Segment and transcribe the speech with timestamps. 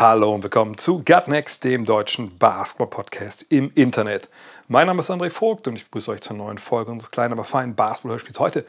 [0.00, 4.30] Hallo und willkommen zu Gut Next, dem deutschen Basketball-Podcast im Internet.
[4.66, 7.44] Mein Name ist André Vogt und ich begrüße euch zur neuen Folge unseres kleinen, aber
[7.44, 8.64] feinen Basketball-Hörspiels heute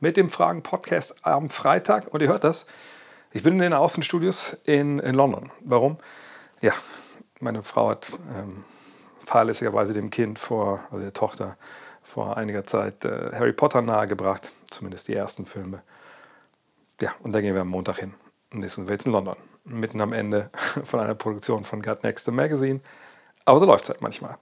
[0.00, 2.12] mit dem Fragen-Podcast am Freitag.
[2.12, 2.66] Und ihr hört das,
[3.32, 5.50] ich bin in den Außenstudios in, in London.
[5.60, 5.96] Warum?
[6.60, 6.74] Ja,
[7.40, 8.06] meine Frau hat
[8.36, 8.64] ähm,
[9.24, 11.56] fahrlässigerweise dem Kind vor, also der Tochter,
[12.02, 15.82] vor einiger Zeit äh, Harry Potter nahegebracht, zumindest die ersten Filme.
[17.00, 18.12] Ja, und da gehen wir am Montag hin.
[18.52, 20.50] Und jetzt sind wir jetzt in London, mitten am Ende
[20.84, 22.80] von einer Produktion von Gut Next Magazine.
[23.44, 24.36] Aber so läuft es halt manchmal.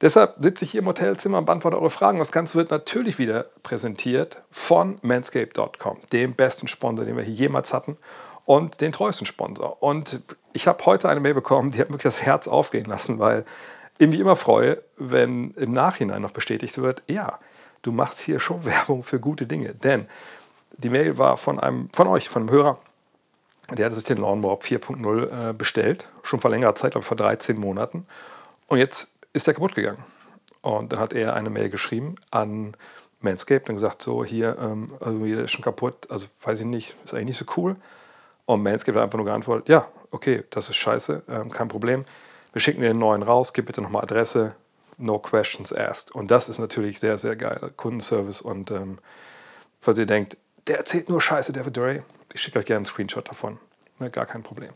[0.00, 2.18] Deshalb sitze ich hier im Hotelzimmer und beantworte eure Fragen.
[2.18, 7.72] Das Ganze wird natürlich wieder präsentiert von manscape.com, dem besten Sponsor, den wir hier jemals
[7.72, 7.96] hatten
[8.44, 9.82] und den treuesten Sponsor.
[9.82, 10.20] Und
[10.52, 13.44] ich habe heute eine Mail bekommen, die hat wirklich das Herz aufgehen lassen, weil
[13.98, 17.38] ich mich immer freue, wenn im Nachhinein noch bestätigt wird, ja,
[17.80, 19.74] du machst hier schon Werbung für gute Dinge.
[19.74, 20.06] Denn
[20.76, 22.78] die Mail war von einem, von euch, von einem Hörer,
[23.72, 27.58] der hatte sich den Lawnmower 4.0 äh, bestellt, schon vor längerer Zeit, glaube vor 13
[27.58, 28.06] Monaten.
[28.68, 30.04] Und jetzt ist er kaputt gegangen.
[30.62, 32.76] Und dann hat er eine Mail geschrieben an
[33.20, 36.96] Manscaped und gesagt, so hier, ähm, also hier ist schon kaputt, also weiß ich nicht,
[37.04, 37.76] ist eigentlich nicht so cool.
[38.46, 42.04] Und Manscaped hat einfach nur geantwortet, ja, okay, das ist scheiße, ähm, kein Problem.
[42.52, 44.54] Wir schicken dir den neuen raus, gib bitte nochmal Adresse,
[44.98, 46.14] no questions asked.
[46.14, 48.40] Und das ist natürlich sehr, sehr geil, Kundenservice.
[48.40, 48.98] Und ähm,
[49.80, 52.02] falls ihr denkt, der erzählt nur Scheiße, der Dre,
[52.36, 53.58] ich schicke euch gerne einen Screenshot davon.
[53.98, 54.72] Ne, gar kein Problem.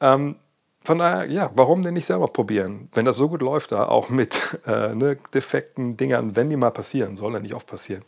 [0.00, 0.36] Ähm,
[0.82, 2.88] von daher, ja, warum denn nicht selber probieren?
[2.94, 6.70] Wenn das so gut läuft da, auch mit äh, ne, defekten Dingern, wenn die mal
[6.70, 8.04] passieren, soll ja nicht oft passieren,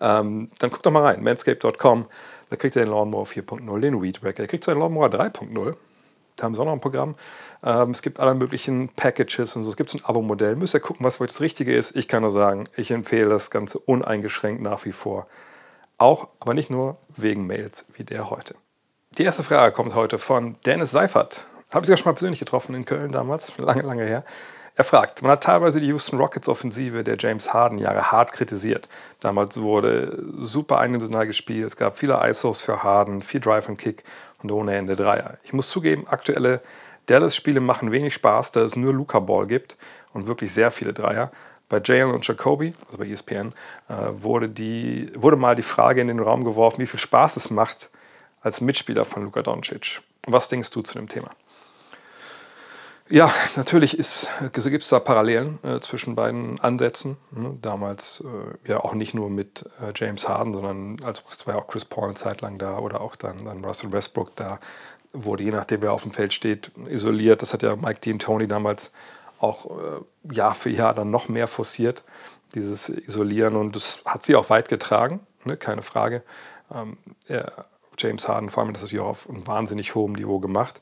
[0.00, 2.06] ähm, dann guckt doch mal rein, manscaped.com,
[2.50, 5.74] da kriegt ihr den Lawnmower 4.0, den Weed Wacker, ihr kriegt so einen Lawnmower 3.0,
[6.36, 7.16] da haben sie auch noch ein Programm.
[7.64, 10.80] Ähm, es gibt alle möglichen Packages und so, es gibt so ein Abo-Modell, müsst ihr
[10.80, 11.96] gucken, was für euch das Richtige ist.
[11.96, 15.26] Ich kann nur sagen, ich empfehle das Ganze uneingeschränkt nach wie vor.
[15.98, 18.54] Auch, aber nicht nur wegen Mails wie der heute.
[19.16, 21.46] Die erste Frage kommt heute von Dennis Seifert.
[21.70, 24.24] Habe ich sogar schon mal persönlich getroffen in Köln damals, lange, lange her.
[24.78, 28.90] Er fragt, man hat teilweise die Houston Rockets Offensive der James Harden Jahre hart kritisiert.
[29.20, 34.04] Damals wurde super eindimensional gespielt, es gab viele ISOs für Harden, viel Drive and Kick
[34.42, 35.38] und ohne Ende Dreier.
[35.44, 36.60] Ich muss zugeben, aktuelle
[37.06, 39.78] Dallas-Spiele machen wenig Spaß, da es nur Luca Ball gibt
[40.12, 41.30] und wirklich sehr viele Dreier.
[41.68, 43.52] Bei Jalen und Jacoby, also bei ESPN,
[43.88, 47.50] äh, wurde, die, wurde mal die Frage in den Raum geworfen, wie viel Spaß es
[47.50, 47.90] macht
[48.40, 50.00] als Mitspieler von Luka Doncic.
[50.26, 51.30] Was denkst du zu dem Thema?
[53.08, 57.16] Ja, natürlich gibt es da Parallelen äh, zwischen beiden Ansätzen.
[57.30, 57.56] Ne?
[57.62, 61.68] Damals äh, ja auch nicht nur mit äh, James Harden, sondern als war ja auch
[61.68, 64.58] Chris Paul eine Zeit lang da oder auch dann, dann Russell Westbrook da
[65.12, 67.42] wurde, je nachdem wer auf dem Feld steht, isoliert.
[67.42, 68.90] Das hat ja Mike Dean Tony damals
[69.38, 72.04] auch äh, Jahr für Jahr dann noch mehr forciert,
[72.54, 73.56] dieses Isolieren.
[73.56, 75.56] Und das hat sie auch weit getragen, ne?
[75.56, 76.22] keine Frage.
[76.72, 77.66] Ähm, er,
[77.98, 80.80] James Harden vor allem das natürlich auch auf einem wahnsinnig hohem Niveau gemacht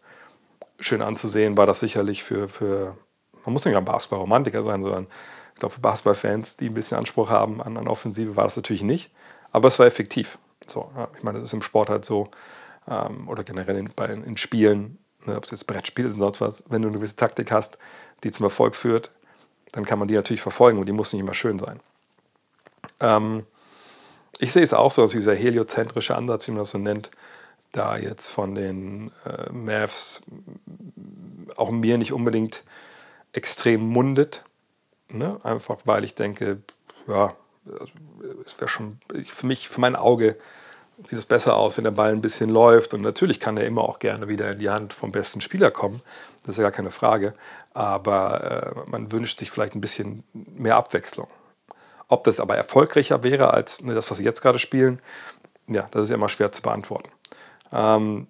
[0.79, 2.97] schön anzusehen war das sicherlich für, für
[3.45, 5.07] man muss nicht ein Basketball-Romantiker sein, sondern
[5.55, 8.83] ich glaube, für Basketball-Fans, die ein bisschen Anspruch haben an, an Offensive, war das natürlich
[8.83, 9.11] nicht.
[9.53, 10.39] Aber es war effektiv.
[10.67, 12.31] So, ja, ich meine, das ist im Sport halt so,
[12.89, 16.41] ähm, oder generell in, bei, in Spielen, ne, ob es jetzt Brettspiele sind oder sonst
[16.41, 17.79] was, wenn du eine gewisse Taktik hast,
[18.23, 19.11] die zum Erfolg führt,
[19.73, 21.81] dann kann man die natürlich verfolgen und die muss nicht immer schön sein.
[23.01, 23.47] Ähm,
[24.39, 27.11] ich sehe es auch so, also dieser heliozentrische Ansatz, wie man das so nennt,
[27.73, 30.23] da jetzt von den äh, Mavs
[31.57, 32.63] auch mir nicht unbedingt
[33.33, 34.45] extrem mundet.
[35.09, 35.41] Ne?
[35.43, 36.63] Einfach weil ich denke,
[37.09, 37.35] ja,
[38.45, 40.37] es wäre schon, für mich, für mein Auge
[41.03, 42.95] sieht es besser aus, wenn der Ball ein bisschen läuft.
[42.95, 46.03] Und natürlich kann er immer auch gerne wieder in die Hand vom besten Spieler kommen.
[46.43, 47.35] Das ist ja gar keine Frage.
[47.73, 51.29] Aber äh, man wünscht sich vielleicht ein bisschen mehr Abwechslung.
[52.09, 55.01] Ob das aber erfolgreicher wäre als ne, das, was sie jetzt gerade spielen,
[55.67, 57.11] ja, das ist ja immer schwer zu beantworten.
[57.73, 58.29] Ähm,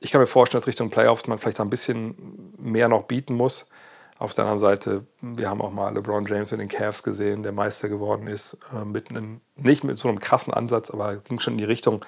[0.00, 3.68] ich kann mir vorstellen, dass Richtung Playoffs man vielleicht ein bisschen mehr noch bieten muss.
[4.20, 7.52] Auf der anderen Seite, wir haben auch mal LeBron James mit den Cavs gesehen, der
[7.52, 11.54] Meister geworden ist, äh, mit einem, nicht mit so einem krassen Ansatz, aber ging schon
[11.54, 12.04] in die Richtung.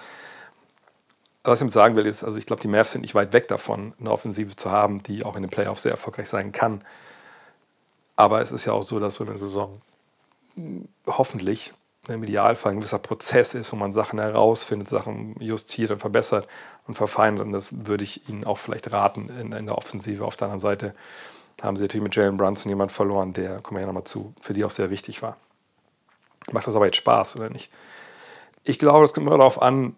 [1.43, 3.94] Was ich sagen will, ist, also ich glaube, die Mavs sind nicht weit weg davon,
[3.99, 6.85] eine Offensive zu haben, die auch in den Playoffs sehr erfolgreich sein kann.
[8.15, 9.81] Aber es ist ja auch so, dass so eine Saison
[11.06, 11.73] hoffentlich
[12.08, 16.47] im Idealfall ein gewisser Prozess ist, wo man Sachen herausfindet, Sachen justiert und verbessert
[16.87, 17.47] und verfeinert.
[17.47, 20.26] Und das würde ich Ihnen auch vielleicht raten in, in der Offensive.
[20.26, 20.94] Auf der anderen Seite
[21.60, 24.52] haben sie natürlich mit Jalen Brunson jemand verloren, der, kommen wir ja nochmal zu, für
[24.54, 25.37] die auch sehr wichtig war.
[26.50, 27.70] Macht das aber jetzt Spaß oder nicht?
[28.64, 29.96] Ich glaube, es kommt immer darauf an,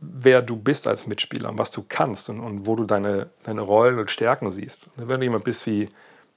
[0.00, 3.62] wer du bist als Mitspieler und was du kannst und, und wo du deine, deine
[3.62, 4.86] Rollen und Stärken siehst.
[4.96, 5.88] Wenn du jemand bist wie,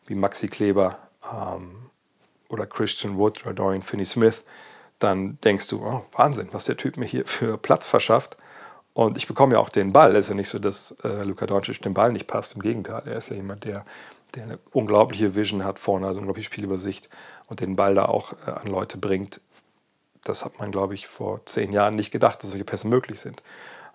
[0.06, 0.98] wie Maxi Kleber
[1.32, 1.90] ähm,
[2.50, 4.44] oder Christian Wood oder Dorian Finney-Smith,
[5.00, 8.38] dann denkst du, oh, Wahnsinn, was der Typ mir hier für Platz verschafft.
[8.98, 10.16] Und ich bekomme ja auch den Ball.
[10.16, 12.56] Es ist ja nicht so, dass äh, Luka Doncic den Ball nicht passt.
[12.56, 13.86] Im Gegenteil, er ist ja jemand, der,
[14.34, 17.08] der eine unglaubliche Vision hat vorne, also unglaubliche Spielübersicht
[17.46, 19.40] und den Ball da auch äh, an Leute bringt,
[20.24, 23.44] das hat man, glaube ich, vor zehn Jahren nicht gedacht, dass solche Pässe möglich sind.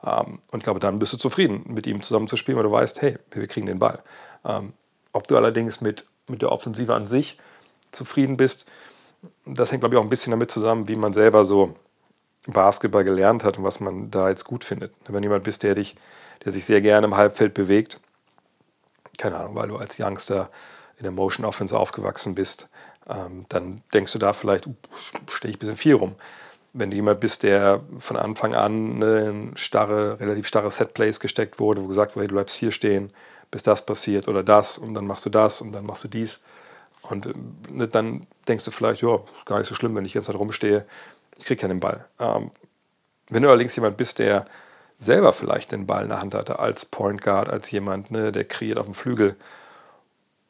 [0.06, 2.70] Ähm, und ich glaube, dann bist du zufrieden, mit ihm zusammen zu spielen, weil du
[2.70, 4.05] weißt, hey, wir kriegen den Ball.
[4.44, 4.72] Ähm,
[5.12, 7.40] ob du allerdings mit, mit der Offensive an sich
[7.90, 8.66] zufrieden bist,
[9.46, 11.75] das hängt, glaube ich, auch ein bisschen damit zusammen, wie man selber so
[12.46, 14.92] Basketball gelernt hat und was man da jetzt gut findet.
[15.06, 15.96] Wenn jemand bist, der dich,
[16.44, 18.00] der sich sehr gerne im Halbfeld bewegt,
[19.18, 20.50] keine Ahnung, weil du als Youngster
[20.96, 22.68] in der Motion Offense aufgewachsen bist,
[23.08, 24.74] ähm, dann denkst du da vielleicht, uh,
[25.30, 26.14] stehe ich ein bisschen viel rum.
[26.72, 31.60] Wenn du jemand bist, der von Anfang an ne, in starre, relativ starre Setplays gesteckt
[31.60, 33.12] wurde, wo gesagt wurde, hey, du bleibst hier stehen,
[33.50, 36.40] bis das passiert oder das und dann machst du das und dann machst du dies.
[37.02, 37.34] Und äh,
[37.70, 40.32] ne, dann denkst du vielleicht, ja, ist gar nicht so schlimm, wenn ich die ganze
[40.32, 40.86] Zeit rumstehe,
[41.38, 42.06] ich kriege keinen Ball.
[42.19, 42.50] Ähm,
[43.29, 44.44] wenn du allerdings jemand bist, der
[44.99, 48.44] selber vielleicht den Ball in der Hand hatte, als Point Guard, als jemand, ne, der
[48.44, 49.37] kreiert auf dem Flügel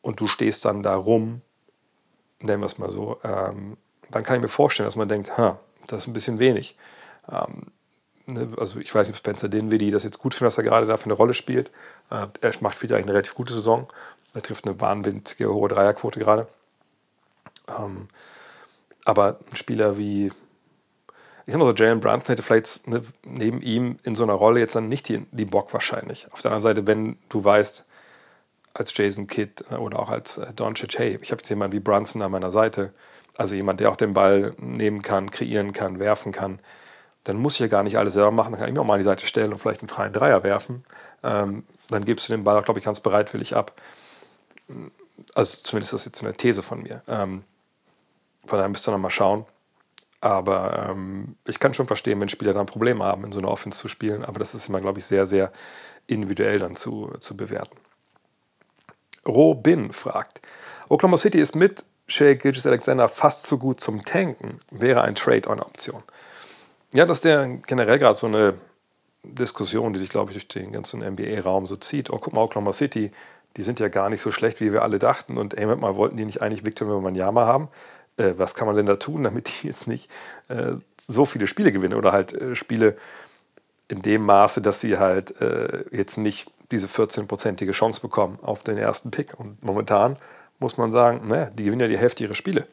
[0.03, 1.43] und du stehst dann da rum
[2.43, 3.77] nennen wir es mal so, ähm,
[4.11, 6.77] dann kann ich mir vorstellen, dass man denkt, ha, das ist ein bisschen wenig.
[7.31, 7.73] Ähm,
[8.27, 10.87] ne, also ich weiß nicht, ob Spencer Dinwiddie das jetzt gut findet, dass er gerade
[10.87, 11.71] dafür eine Rolle spielt.
[12.11, 13.89] Äh, er macht wieder eine relativ gute Saison.
[14.35, 16.47] Er trifft eine wahnwitzige hohe Dreierquote gerade.
[17.69, 18.09] Ähm,
[19.05, 20.33] aber ein Spieler wie,
[21.47, 24.61] ich sag mal so, Jalen Brunson hätte vielleicht ne, neben ihm in so einer Rolle
[24.61, 26.27] jetzt dann nicht die, die Bock wahrscheinlich.
[26.33, 27.85] Auf der anderen Seite, wenn du weißt,
[28.75, 32.23] als Jason Kidd oder auch als äh, Doncic, hey, ich habe jetzt jemanden wie Brunson
[32.23, 32.93] an meiner Seite,
[33.37, 36.61] also jemand, der auch den Ball nehmen kann, kreieren kann, werfen kann,
[37.25, 38.95] dann muss ich ja gar nicht alles selber machen, dann kann ich mir auch mal
[38.95, 40.85] an die Seite stellen und vielleicht einen freien Dreier werfen.
[41.23, 43.81] Ähm, dann gibst du den Ball, glaube ich, ganz bereitwillig ab.
[45.35, 47.03] Also zumindest ist das jetzt eine These von mir.
[47.07, 47.45] Ähm,
[48.45, 49.45] von daher müsst ihr noch mal schauen.
[50.23, 53.79] Aber ähm, ich kann schon verstehen, wenn Spieler dann Probleme haben, in so einer Offense
[53.79, 54.25] zu spielen.
[54.25, 55.53] Aber das ist immer, glaube ich, sehr, sehr
[56.07, 57.77] individuell dann zu, zu bewerten.
[59.27, 60.41] Robin fragt,
[60.89, 64.61] Oklahoma City ist mit Shea Gilgis Alexander fast zu gut zum Tanken.
[64.71, 66.05] Wäre ein Trade-on-Option?
[66.95, 68.55] Ja, das ist ja generell gerade so eine
[69.25, 72.11] Diskussion, die sich, glaube ich, durch den ganzen NBA-Raum so zieht.
[72.11, 73.11] Oh, guck mal, Oklahoma City,
[73.57, 75.37] die sind ja gar nicht so schlecht, wie wir alle dachten.
[75.37, 77.69] Und ey, mal, wollten die nicht eigentlich Victor Wembanyama haben?
[78.17, 80.11] Äh, was kann man denn da tun, damit die jetzt nicht
[80.49, 81.95] äh, so viele Spiele gewinnen?
[81.95, 82.97] Oder halt äh, Spiele
[83.89, 88.79] in dem Maße, dass sie halt äh, jetzt nicht diese 14-prozentige Chance bekommen auf den
[88.79, 89.39] ersten Pick.
[89.39, 90.17] Und momentan
[90.59, 92.67] muss man sagen, naja, die gewinnen ja die Hälfte ihrer Spiele.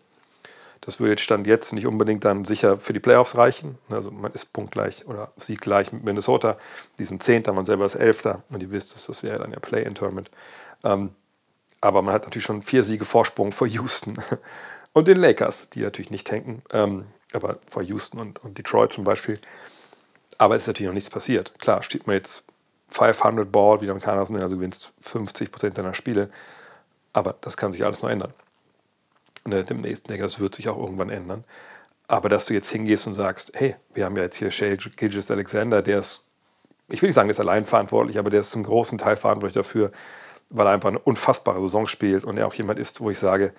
[0.81, 3.77] Das würde jetzt Stand jetzt nicht unbedingt dann sicher für die Playoffs reichen.
[3.89, 6.57] Also man ist punktgleich oder sieht gleich mit Minnesota.
[6.99, 8.43] Die sind Zehnter, man selber ist Elfter.
[8.49, 10.31] Und ihr wisst, das wäre dann ja Play-in-Tournament.
[10.85, 11.09] Ähm,
[11.81, 14.17] aber man hat natürlich schon vier Siege Vorsprung vor Houston
[14.93, 16.61] und den Lakers, die natürlich nicht tanken.
[16.73, 19.39] Ähm, aber vor Houston und, und Detroit zum Beispiel.
[20.37, 21.53] Aber es ist natürlich noch nichts passiert.
[21.59, 22.45] Klar, steht man jetzt
[22.89, 26.29] 500 Ball, wie die Amerikaner sagen, also gewinnst 50% deiner Spiele.
[27.13, 28.33] Aber das kann sich alles noch ändern.
[29.43, 31.43] Und äh, demnächst, denke das wird sich auch irgendwann ändern.
[32.07, 35.29] Aber dass du jetzt hingehst und sagst, hey, wir haben ja jetzt hier Shay Gilgis
[35.29, 36.27] Alexander, der ist,
[36.87, 39.53] ich will nicht sagen, der ist allein verantwortlich, aber der ist zum großen Teil verantwortlich
[39.53, 39.91] dafür,
[40.49, 43.53] weil er einfach eine unfassbare Saison spielt und er auch jemand ist, wo ich sage,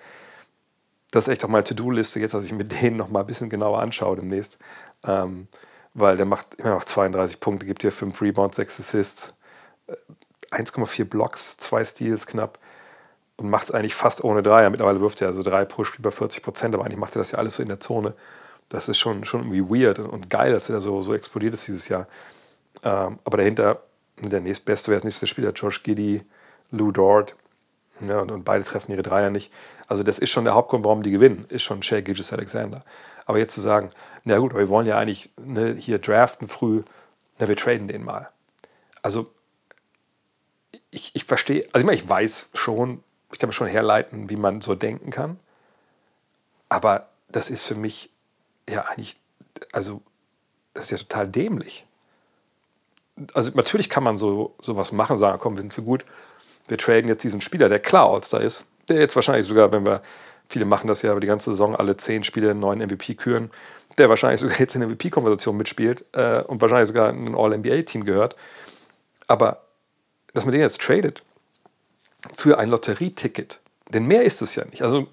[1.11, 3.49] das ist echt auch mal To-Do-Liste, jetzt, dass ich mir den noch mal ein bisschen
[3.49, 4.57] genauer anschaue demnächst.
[5.05, 5.47] Ähm,
[5.93, 9.33] weil der macht immer noch 32 Punkte, gibt hier 5 Rebounds, 6 Assists,
[10.51, 12.59] 1,4 äh, Blocks, 2 Steals knapp
[13.35, 14.69] und macht es eigentlich fast ohne Dreier.
[14.69, 17.31] Mittlerweile wirft er also drei pro Spiel bei 40 Prozent, aber eigentlich macht er das
[17.31, 18.13] ja alles so in der Zone.
[18.69, 21.89] Das ist schon, schon irgendwie weird und geil, dass er so, so explodiert ist dieses
[21.89, 22.07] Jahr.
[22.83, 23.81] Ähm, aber dahinter,
[24.19, 25.51] der nächstbeste, wer ist nächste Spieler?
[25.51, 26.23] Josh Giddy,
[26.69, 27.35] Lou Dort.
[28.07, 29.51] Ja, und, und, beide treffen ihre Dreier nicht.
[29.87, 32.83] Also das ist schon der Hauptgrund, warum die gewinnen, ist schon Shea Gilgis Alexander.
[33.25, 33.91] Aber jetzt zu sagen,
[34.23, 36.83] na gut, aber wir wollen ja eigentlich ne, hier draften früh,
[37.39, 38.29] na, wir traden den mal.
[39.01, 39.31] Also
[40.89, 44.35] ich, ich verstehe, also ich, meine, ich weiß schon, ich kann mir schon herleiten, wie
[44.35, 45.39] man so denken kann.
[46.69, 48.09] Aber das ist für mich
[48.69, 49.17] ja eigentlich,
[49.71, 50.01] also
[50.73, 51.85] das ist ja total dämlich.
[53.33, 56.05] Also natürlich kann man so sowas machen, sagen, komm, wir sind so gut,
[56.71, 60.01] wir traden jetzt diesen Spieler, der klar All-Star ist, der jetzt wahrscheinlich sogar, wenn wir
[60.51, 63.51] Viele machen das ja über die ganze Saison, alle zehn Spiele einen neuen MVP küren,
[63.97, 68.03] der wahrscheinlich sogar jetzt in der MVP-Konversation mitspielt äh, und wahrscheinlich sogar in ein All-NBA-Team
[68.03, 68.35] gehört.
[69.27, 69.61] Aber
[70.33, 71.23] dass man den jetzt tradet
[72.33, 73.61] für ein Lotterieticket.
[73.93, 74.81] Denn mehr ist es ja nicht.
[74.81, 75.07] Also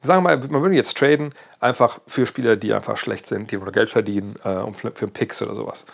[0.00, 3.58] sagen wir mal, man würde jetzt traden, einfach für Spieler, die einfach schlecht sind, die
[3.58, 5.86] Geld verdienen, äh, für, einen Picks oder sowas.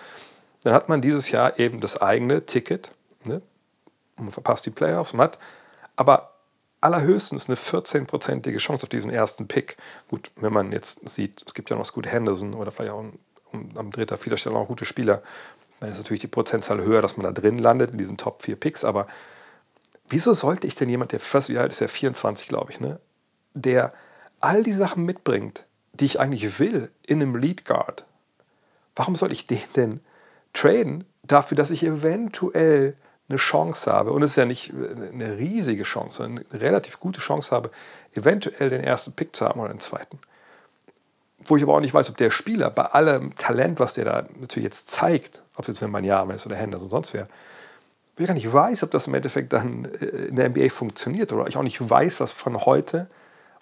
[0.65, 2.91] Dann hat man dieses Jahr eben das eigene Ticket?
[4.17, 5.39] Man verpasst die Playoffs, man hat
[5.97, 6.33] aber
[6.81, 9.77] allerhöchstens eine 14-prozentige Chance auf diesen ersten Pick.
[10.09, 13.05] Gut, wenn man jetzt sieht, es gibt ja noch Scoot Henderson oder vielleicht auch
[13.53, 15.23] um, am dritter, vierter Stelle noch gute Spieler,
[15.81, 18.57] dann ist natürlich die Prozentzahl höher, dass man da drin landet in diesen Top 4
[18.57, 18.85] Picks.
[18.85, 19.07] Aber
[20.09, 23.01] wieso sollte ich denn jemand, der fast wie alt ist, ja 24, glaube ich, ne,
[23.55, 23.93] der
[24.41, 28.05] all die Sachen mitbringt, die ich eigentlich will in einem Lead Guard,
[28.95, 30.01] warum soll ich den denn
[30.53, 32.97] traden dafür, dass ich eventuell
[33.29, 37.21] eine Chance habe, und es ist ja nicht eine riesige Chance, sondern eine relativ gute
[37.21, 37.71] Chance habe,
[38.15, 40.19] eventuell den ersten Pick zu haben oder den zweiten.
[41.45, 44.27] Wo ich aber auch nicht weiß, ob der Spieler bei allem Talent, was der da
[44.41, 47.29] natürlich jetzt zeigt, ob es jetzt wenn man Jahr ist oder Henderson sonst wer,
[48.17, 51.33] wo ich gar nicht weiß, ob das im Endeffekt dann äh, in der NBA funktioniert
[51.33, 53.09] oder ich auch nicht weiß, was von heute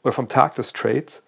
[0.03, 1.23] oder vom Tag des Trades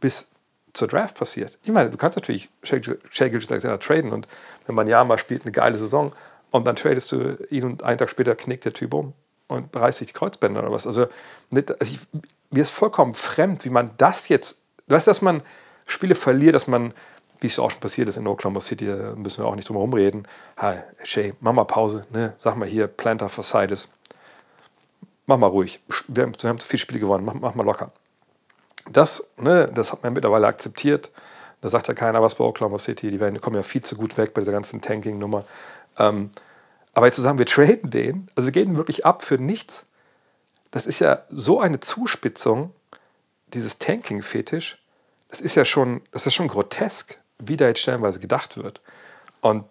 [0.00, 0.28] bis
[0.72, 1.58] zur Draft passiert.
[1.64, 4.28] Ich meine, du kannst natürlich Shea Gilgis Alexander traden und
[4.66, 6.12] wenn man Jahr mal spielt, eine geile Saison,
[6.50, 9.12] und dann tradest du ihn und einen Tag später knickt der Typ um
[9.48, 10.86] und reißt sich die Kreuzbänder oder was.
[10.86, 11.06] Also,
[11.50, 12.00] nicht, also ich,
[12.50, 15.42] mir ist vollkommen fremd, wie man das jetzt, du weißt, dass man
[15.86, 16.94] Spiele verliert, dass man,
[17.40, 19.76] wie es auch schon passiert ist in Oklahoma City, da müssen wir auch nicht drum
[19.76, 20.26] herum reden.
[20.56, 22.34] Hi, Shay, mach mal Pause, ne?
[22.38, 23.88] sag mal hier, Planter Fascides.
[25.26, 25.80] Mach mal ruhig.
[26.08, 27.92] Wir haben, wir haben zu viele Spiele gewonnen, mach, mach mal locker.
[28.90, 31.10] Das, ne, das hat man mittlerweile akzeptiert.
[31.60, 33.10] Da sagt ja keiner was bei Oklahoma City.
[33.10, 35.44] Die, werden, die kommen ja viel zu gut weg bei dieser ganzen Tanking-Nummer.
[35.98, 36.30] Ähm,
[36.92, 39.84] aber jetzt zu sagen, wir traden den, also wir gehen wirklich ab für nichts,
[40.70, 42.72] das ist ja so eine Zuspitzung,
[43.48, 44.78] dieses Tanking-Fetisch,
[45.28, 48.80] das ist ja schon, das ist schon grotesk, wie da jetzt stellenweise gedacht wird.
[49.40, 49.64] Und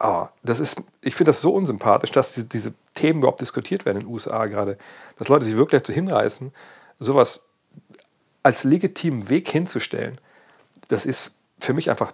[0.00, 3.98] oh, das ist, ich finde das so unsympathisch, dass diese, diese, Themen überhaupt diskutiert werden
[3.98, 4.78] in den USA gerade,
[5.18, 6.50] dass Leute sich wirklich dazu hinreißen,
[6.98, 7.48] sowas
[8.42, 10.18] als legitimen Weg hinzustellen.
[10.88, 12.12] Das ist für mich einfach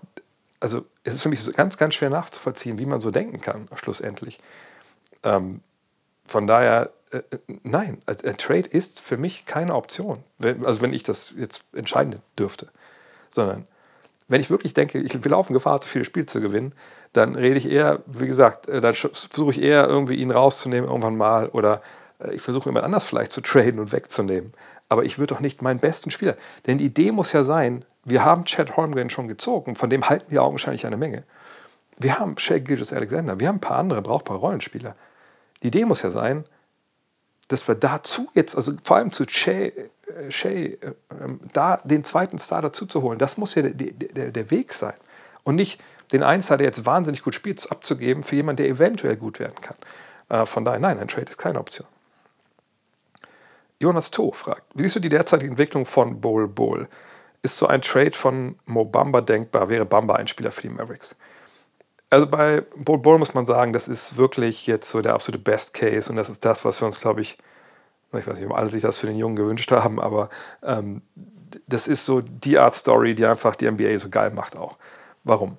[0.62, 4.38] also es ist für mich ganz, ganz schwer nachzuvollziehen, wie man so denken kann, schlussendlich.
[5.24, 5.60] Ähm,
[6.24, 10.22] von daher, äh, äh nein, also ein Trade ist für mich keine Option.
[10.38, 12.68] Wenn, also wenn ich das jetzt entscheiden dürfte.
[13.30, 13.66] Sondern
[14.28, 16.74] wenn ich wirklich denke, ich, wir laufen Gefahr, zu viele Spiele zu gewinnen,
[17.12, 21.16] dann rede ich eher, wie gesagt, äh, dann versuche ich eher irgendwie ihn rauszunehmen irgendwann
[21.16, 21.82] mal oder
[22.20, 24.54] äh, ich versuche jemand anders vielleicht zu traden und wegzunehmen.
[24.92, 26.36] Aber ich würde doch nicht meinen besten Spieler.
[26.66, 30.30] Denn die Idee muss ja sein, wir haben Chad Holmgren schon gezogen, von dem halten
[30.30, 31.24] wir augenscheinlich eine Menge.
[31.96, 34.94] Wir haben Shea Gilgis Alexander, wir haben ein paar andere brauchbare Rollenspieler.
[35.62, 36.44] Die Idee muss ja sein,
[37.48, 40.76] dass wir dazu jetzt, also vor allem zu Shea, äh, Shea äh,
[41.54, 44.94] da den zweiten Star dazu zu holen, das muss ja der, der, der Weg sein.
[45.42, 45.80] Und nicht
[46.12, 49.58] den einen Star, der jetzt wahnsinnig gut spielt, abzugeben für jemanden, der eventuell gut werden
[49.62, 49.76] kann.
[50.28, 51.86] Äh, von daher, nein, ein Trade ist keine Option.
[53.82, 56.88] Jonas To fragt, wie siehst du die derzeitige Entwicklung von Bol Bol?
[57.42, 61.16] ist so ein Trade von Mo Bamba denkbar, wäre Bamba ein Spieler für die Mavericks.
[62.08, 65.74] Also bei Bol Bol muss man sagen, das ist wirklich jetzt so der absolute Best
[65.74, 67.38] Case und das ist das, was wir uns, glaube ich,
[68.12, 70.28] ich weiß nicht, ob alle sich das für den Jungen gewünscht haben, aber
[70.62, 71.02] ähm,
[71.66, 74.78] das ist so die Art Story, die einfach die NBA so geil macht auch.
[75.24, 75.56] Warum?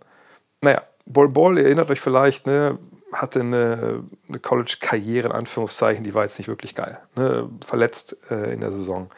[0.62, 2.78] Naja, Bol Bol, erinnert euch vielleicht, ne,
[3.14, 7.00] hatte eine, eine College-Karriere, in Anführungszeichen, die war jetzt nicht wirklich geil.
[7.16, 9.10] Ne, verletzt äh, in der Saison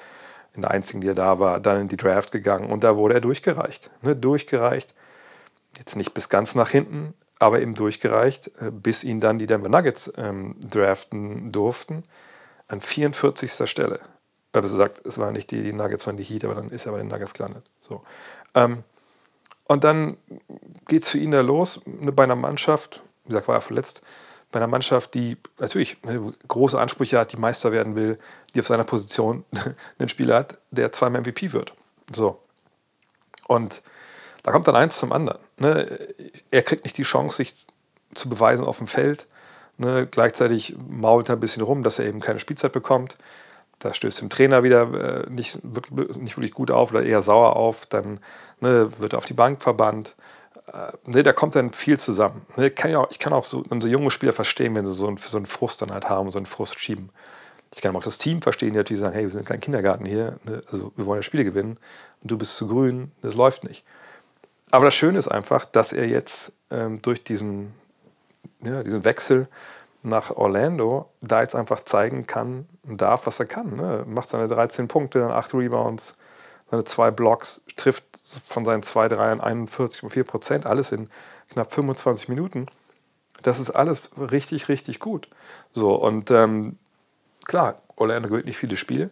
[0.55, 3.15] in der einzigen, die er da war, dann in die Draft gegangen und da wurde
[3.15, 3.91] er durchgereicht.
[4.01, 4.93] Ne, durchgereicht.
[5.77, 9.69] Jetzt nicht bis ganz nach hinten, aber eben durchgereicht, äh, bis ihn dann die Denver
[9.69, 12.03] Nuggets ähm, draften durften.
[12.67, 13.69] An 44.
[13.69, 13.99] Stelle.
[14.53, 16.99] Also sagt, es waren nicht die, Nuggets, waren die Heat, aber dann ist er bei
[16.99, 17.69] den Nuggets gelandet.
[17.81, 18.03] So.
[18.53, 18.83] Ähm,
[19.67, 20.17] und dann
[20.87, 24.01] geht es für ihn da los, ne, bei einer Mannschaft, wie gesagt, war er verletzt,
[24.51, 28.17] bei einer Mannschaft, die natürlich ne, große Ansprüche hat, die Meister werden will,
[28.53, 29.43] die auf seiner Position
[29.99, 31.73] einen Spieler hat, der zweimal MVP wird.
[32.13, 32.39] So.
[33.47, 33.81] Und
[34.43, 35.39] da kommt dann eins zum anderen.
[35.57, 35.99] Ne?
[36.51, 37.67] Er kriegt nicht die Chance, sich
[38.13, 39.27] zu beweisen auf dem Feld.
[39.77, 40.07] Ne?
[40.09, 43.17] Gleichzeitig mault er ein bisschen rum, dass er eben keine Spielzeit bekommt.
[43.79, 47.55] Das stößt dem Trainer wieder äh, nicht, wirklich, nicht wirklich gut auf oder eher sauer
[47.55, 47.87] auf.
[47.87, 48.19] Dann
[48.61, 50.15] ne, wird er auf die Bank verbannt
[51.05, 52.45] ne, da kommt dann viel zusammen.
[52.55, 55.07] Ne, kann ja auch, ich kann auch so, so junge Spieler verstehen, wenn sie so
[55.07, 57.09] einen, so einen Frust dann halt haben, so einen Frust schieben.
[57.73, 60.39] Ich kann auch das Team verstehen, die natürlich sagen, hey, wir sind kein Kindergarten hier,
[60.43, 61.77] ne, also wir wollen ja Spiele gewinnen
[62.21, 63.83] und du bist zu grün, das läuft nicht.
[64.71, 67.73] Aber das Schöne ist einfach, dass er jetzt ähm, durch diesen,
[68.63, 69.47] ja, diesen Wechsel
[70.03, 73.75] nach Orlando da jetzt einfach zeigen kann und darf, was er kann.
[73.75, 74.03] Ne?
[74.07, 76.15] Macht seine 13 Punkte, 8 Rebounds,
[76.69, 78.03] seine zwei Blocks, trifft
[78.45, 81.09] von seinen zwei Dreiern 41,4 Prozent, alles in
[81.49, 82.65] knapp 25 Minuten.
[83.43, 85.29] Das ist alles richtig, richtig gut.
[85.73, 86.77] So, und ähm,
[87.45, 89.11] klar, Orlando gewinnt nicht viele Spiele,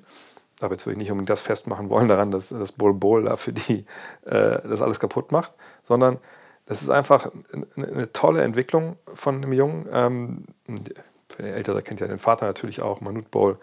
[0.61, 3.35] aber jetzt würde ich nicht unbedingt das festmachen wollen daran, dass das Bull Bull da
[3.35, 3.85] für die
[4.25, 6.19] äh, das alles kaputt macht, sondern
[6.65, 9.87] das ist einfach eine, eine tolle Entwicklung von einem Jungen.
[9.91, 10.45] Ähm,
[11.29, 13.57] für den Ältere kennt ja den Vater natürlich auch, Manute Bowl.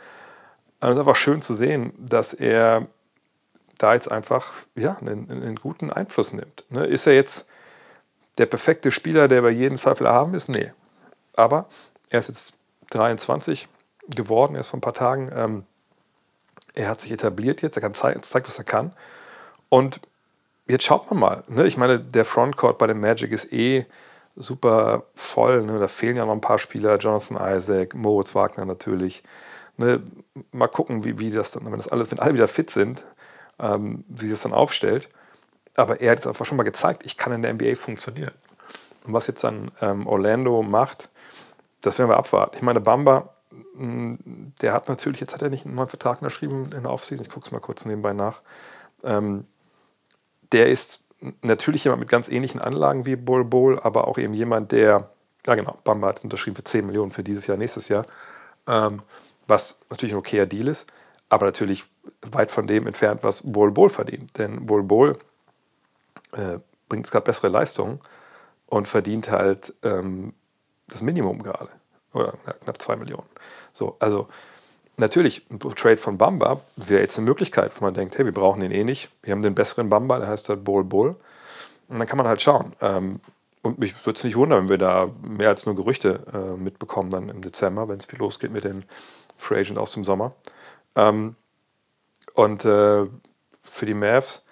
[0.81, 2.87] Aber es ist einfach schön zu sehen, dass er
[3.83, 6.65] da jetzt einfach ja, einen, einen guten Einfluss nimmt.
[6.71, 6.87] Ne?
[6.87, 7.49] Ist er jetzt
[8.39, 10.49] der perfekte Spieler, der bei jedem Zweifel haben ist?
[10.49, 10.73] Nee.
[11.35, 11.67] Aber
[12.11, 12.55] er ist jetzt
[12.91, 13.69] 23
[14.09, 15.31] geworden, erst vor ein paar Tagen.
[15.35, 15.65] Ähm,
[16.75, 18.93] er hat sich etabliert jetzt, er kann zeigen, zeigt, was er kann.
[19.69, 20.01] Und
[20.67, 21.43] jetzt schaut man mal.
[21.49, 21.67] Ne?
[21.67, 23.87] Ich meine, der Frontcourt bei dem Magic ist eh
[24.37, 25.63] super voll.
[25.63, 25.79] Ne?
[25.79, 26.99] Da fehlen ja noch ein paar Spieler.
[26.99, 29.23] Jonathan Isaac, Moritz Wagner natürlich.
[29.77, 30.03] Ne?
[30.53, 33.05] Mal gucken, wie, wie das dann, wenn das alles, wenn alle wieder fit sind,
[33.61, 35.09] ähm, wie sich das dann aufstellt.
[35.77, 38.33] Aber er hat jetzt einfach schon mal gezeigt, ich kann in der NBA funktionieren.
[39.05, 41.09] Und was jetzt dann ähm, Orlando macht,
[41.81, 42.57] das werden wir abwarten.
[42.57, 43.35] Ich meine, Bamba,
[43.75, 44.19] mh,
[44.61, 47.31] der hat natürlich, jetzt hat er nicht einen neuen Vertrag unterschrieben in der Offseason, ich
[47.31, 48.41] gucke es mal kurz nebenbei nach.
[49.03, 49.47] Ähm,
[50.53, 51.03] der ist
[51.43, 55.11] natürlich jemand mit ganz ähnlichen Anlagen wie Bol Bol, aber auch eben jemand, der,
[55.47, 58.07] ja genau, Bamba hat unterschrieben für 10 Millionen für dieses Jahr, nächstes Jahr,
[58.67, 59.03] ähm,
[59.47, 60.87] was natürlich ein okayer Deal ist,
[61.31, 61.85] aber natürlich
[62.33, 64.37] weit von dem entfernt, was Bol Bol verdient.
[64.37, 65.19] Denn Bol Bol
[66.33, 66.59] äh,
[66.89, 68.01] bringt gerade bessere Leistungen
[68.67, 70.35] und verdient halt ähm,
[70.89, 71.71] das Minimum gerade.
[72.13, 73.27] Oder ja, knapp 2 Millionen.
[73.73, 74.29] So, also
[74.97, 78.61] natürlich, ein Trade von Bamba wäre jetzt eine Möglichkeit, wo man denkt, hey, wir brauchen
[78.61, 79.11] den eh nicht.
[79.23, 81.17] Wir haben den besseren Bamba, der heißt halt Bull Bull.
[81.89, 82.75] Und dann kann man halt schauen.
[82.81, 83.21] Ähm,
[83.63, 87.11] und mich würde es nicht wundern, wenn wir da mehr als nur Gerüchte äh, mitbekommen
[87.11, 88.85] dann im Dezember, wenn es losgeht mit den
[89.37, 90.33] Free Agent aus dem Sommer.
[90.97, 91.37] Ähm,
[92.35, 93.07] und äh,
[93.63, 94.45] für die Mavs,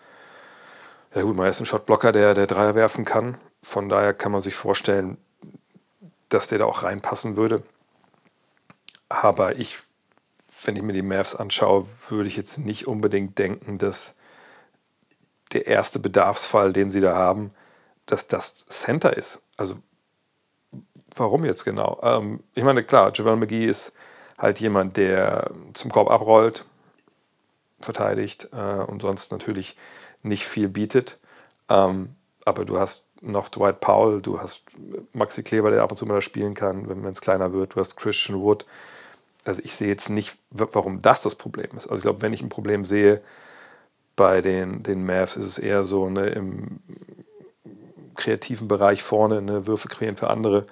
[1.15, 3.39] ja gut, man ist ein Shotblocker, der, der Dreier werfen kann.
[3.63, 5.17] Von daher kann man sich vorstellen,
[6.29, 7.63] dass der da auch reinpassen würde.
[9.09, 9.79] Aber ich
[10.65, 14.17] wenn ich mir die Mavs anschaue, würde ich jetzt nicht unbedingt denken, dass
[15.53, 17.53] der erste Bedarfsfall, den sie da haben,
[18.07, 19.41] dass das Center ist.
[19.57, 19.77] Also
[21.15, 22.01] warum jetzt genau?
[22.03, 23.93] Ähm, ich meine, klar, Javel McGee ist
[24.39, 26.65] halt jemand, der zum Korb abrollt,
[27.81, 29.77] verteidigt äh, und sonst natürlich
[30.23, 31.19] nicht viel bietet.
[31.69, 34.63] Ähm, aber du hast noch Dwight Powell, du hast
[35.13, 37.97] Maxi Kleber, der ab und zu mal spielen kann, wenn es kleiner wird, du hast
[37.97, 38.65] Christian Wood,
[39.45, 41.87] also ich sehe jetzt nicht, warum das das Problem ist.
[41.87, 43.23] Also ich glaube, wenn ich ein Problem sehe
[44.15, 46.81] bei den, den Mavs, ist es eher so ne, im
[48.15, 50.67] kreativen Bereich vorne, ne, Würfe kreieren für andere.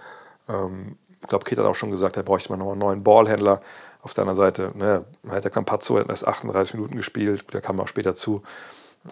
[0.48, 3.60] Ähm, glaube, Kate hat auch schon gesagt, da bräuchte man noch einen neuen Ballhändler.
[4.02, 7.88] Auf deiner Seite, ne, hat der Campazzo hat erst 38 Minuten gespielt, der kam auch
[7.88, 8.42] später zu.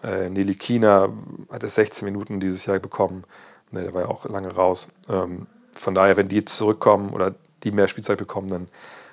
[0.02, 1.08] Äh, Nili Kina
[1.50, 3.24] hat erst 16 Minuten dieses Jahr bekommen.
[3.70, 4.88] Ne, der war ja auch lange raus.
[5.08, 8.68] Ähm, von daher, wenn die jetzt zurückkommen oder die mehr Spielzeit bekommen, dann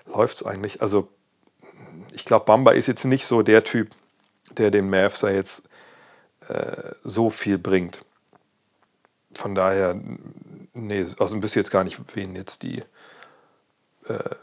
[0.05, 0.81] läuft es eigentlich.
[0.81, 1.07] Also
[2.13, 3.89] ich glaube, Bamba ist jetzt nicht so der Typ,
[4.57, 5.67] der den Mavs jetzt
[6.47, 8.03] äh, so viel bringt.
[9.33, 9.99] Von daher,
[10.73, 12.83] nee, also wüsste jetzt gar nicht, wen jetzt die,
[14.07, 14.35] äh,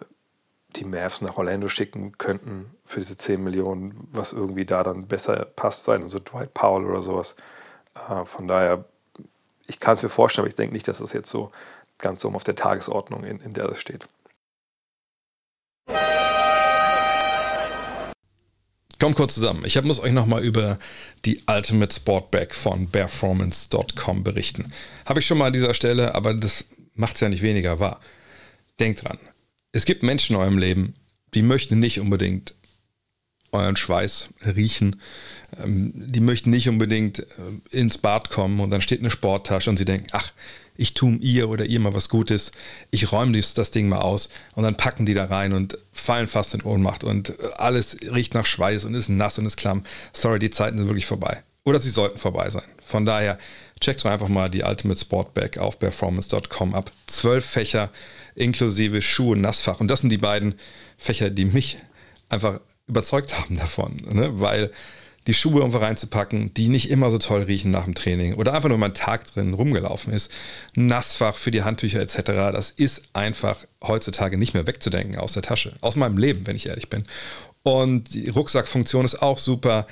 [0.76, 5.44] die Mavs nach Orlando schicken könnten für diese 10 Millionen, was irgendwie da dann besser
[5.44, 7.36] passt sein, also Dwight Powell oder sowas.
[8.08, 8.84] Äh, von daher,
[9.66, 11.50] ich kann es mir vorstellen, aber ich denke nicht, dass das jetzt so
[11.98, 14.08] ganz so auf der Tagesordnung, in, in der das steht.
[18.98, 19.64] Kommt kurz zusammen.
[19.64, 20.78] Ich muss euch nochmal über
[21.24, 24.72] die Ultimate Sportback von Performance.com berichten.
[25.06, 28.00] Habe ich schon mal an dieser Stelle, aber das macht es ja nicht weniger wahr.
[28.80, 29.18] Denkt dran,
[29.72, 30.94] es gibt Menschen in eurem Leben,
[31.34, 32.54] die möchten nicht unbedingt
[33.52, 35.00] euren Schweiß riechen.
[35.62, 37.24] Ähm, die möchten nicht unbedingt äh,
[37.70, 40.32] ins Bad kommen und dann steht eine Sporttasche und sie denken, ach,
[40.78, 42.52] ich tue ihr oder ihr mal was Gutes,
[42.90, 46.54] ich räume das Ding mal aus und dann packen die da rein und fallen fast
[46.54, 49.82] in Ohnmacht und alles riecht nach Schweiß und ist nass und ist klamm.
[50.12, 51.42] Sorry, die Zeiten sind wirklich vorbei.
[51.64, 52.64] Oder sie sollten vorbei sein.
[52.82, 53.36] Von daher
[53.80, 56.92] checkt doch einfach mal die Ultimate Sportbag auf performance.com ab.
[57.06, 57.90] Zwölf Fächer
[58.36, 59.80] inklusive Schuhe und Nassfach.
[59.80, 60.54] Und das sind die beiden
[60.96, 61.76] Fächer, die mich
[62.30, 63.96] einfach überzeugt haben davon.
[64.08, 64.40] Ne?
[64.40, 64.70] Weil
[65.28, 68.70] die Schuhe irgendwo reinzupacken, die nicht immer so toll riechen nach dem Training oder einfach
[68.70, 70.32] nur mal einen Tag drin rumgelaufen ist.
[70.74, 72.22] Nassfach für die Handtücher etc.
[72.24, 75.74] Das ist einfach heutzutage nicht mehr wegzudenken aus der Tasche.
[75.82, 77.04] Aus meinem Leben, wenn ich ehrlich bin.
[77.62, 79.86] Und die Rucksackfunktion ist auch super.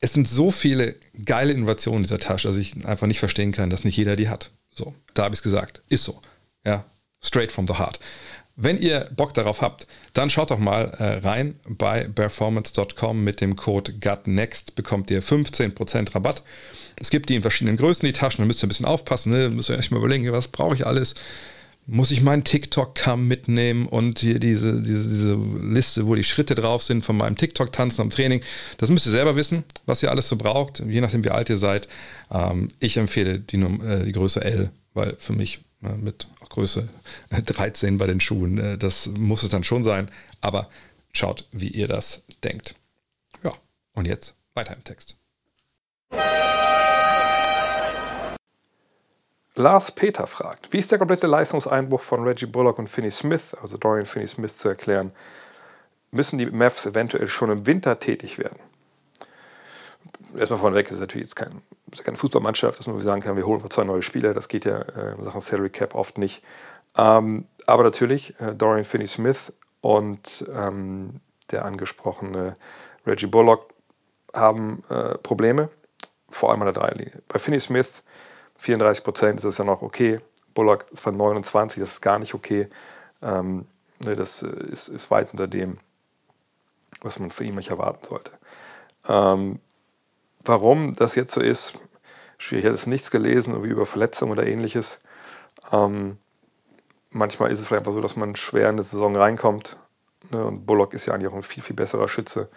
[0.00, 3.70] Es sind so viele geile Innovationen in dieser Tasche, dass ich einfach nicht verstehen kann,
[3.70, 4.50] dass nicht jeder die hat.
[4.74, 5.82] So, da habe ich es gesagt.
[5.88, 6.20] Ist so.
[6.66, 6.84] Ja,
[7.22, 8.00] straight from the heart.
[8.56, 13.56] Wenn ihr Bock darauf habt, dann schaut doch mal äh, rein bei performance.com mit dem
[13.56, 16.42] Code GUTNEXT bekommt ihr 15% Rabatt.
[17.00, 19.50] Es gibt die in verschiedenen Größen, die Taschen, da müsst ihr ein bisschen aufpassen, ne?
[19.50, 21.16] müsst ihr euch mal überlegen, was brauche ich alles.
[21.86, 26.84] muss ich meinen TikTok-Cam mitnehmen und hier diese, diese, diese Liste, wo die Schritte drauf
[26.84, 28.40] sind von meinem TikTok-Tanzen am Training.
[28.78, 31.58] Das müsst ihr selber wissen, was ihr alles so braucht, je nachdem wie alt ihr
[31.58, 31.88] seid.
[32.30, 36.88] Ähm, ich empfehle die, äh, die Größe L, weil für mich äh, mit Größe
[37.30, 40.08] 13 bei den Schuhen, äh, das muss es dann schon sein.
[40.40, 40.68] Aber
[41.12, 42.76] schaut, wie ihr das denkt.
[43.42, 43.52] Ja,
[43.94, 45.16] und jetzt weiter im Text.
[49.56, 53.76] Lars Peter fragt, wie ist der komplette Leistungseinbruch von Reggie Bullock und Finney Smith, also
[53.76, 55.10] Dorian Finney Smith, zu erklären?
[56.12, 58.58] Müssen die Mavs eventuell schon im Winter tätig werden?
[60.36, 63.62] Erstmal vorneweg ist natürlich jetzt kein, ist keine Fußballmannschaft, dass man sagen kann, wir holen
[63.62, 64.34] mal zwei neue Spieler.
[64.34, 66.42] Das geht ja äh, in Sachen Salary Cap oft nicht.
[66.96, 71.20] Ähm, aber natürlich, äh, Dorian Finney Smith und ähm,
[71.50, 72.56] der angesprochene
[73.06, 73.68] Reggie Bullock
[74.34, 75.68] haben äh, Probleme,
[76.28, 77.22] vor allem an der Dreierlinie.
[77.28, 78.02] Bei Finney Smith
[78.56, 80.20] 34 Prozent ist das ja noch okay.
[80.54, 82.68] Bullock ist bei 29, das ist gar nicht okay.
[83.22, 83.66] Ähm,
[84.04, 85.78] ne, das äh, ist, ist, weit unter dem,
[87.02, 88.32] was man für ihn nicht erwarten sollte.
[89.08, 89.60] Ähm,
[90.44, 91.74] warum das jetzt so ist,
[92.38, 92.64] schwierig.
[92.64, 94.98] Ich hätte es nichts gelesen, wie über Verletzungen oder ähnliches.
[95.72, 96.18] Ähm,
[97.10, 99.76] manchmal ist es vielleicht einfach so, dass man schwer in die Saison reinkommt.
[100.30, 102.48] Ne, und Bullock ist ja eigentlich auch ein viel, viel besserer Schütze.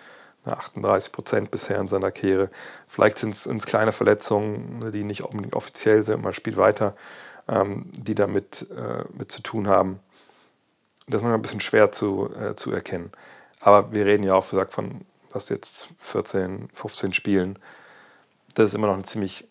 [0.45, 2.49] 38 Prozent bisher in seiner Karriere.
[2.87, 6.95] Vielleicht sind es kleine Verletzungen, ne, die nicht unbedingt offiziell sind, man spielt weiter,
[7.47, 9.99] ähm, die damit äh, mit zu tun haben.
[11.07, 13.11] Das ist manchmal ein bisschen schwer zu, äh, zu erkennen.
[13.59, 17.59] Aber wir reden ja auch, gesagt, von was jetzt 14, 15 Spielen.
[18.53, 19.47] Das ist immer noch eine ziemlich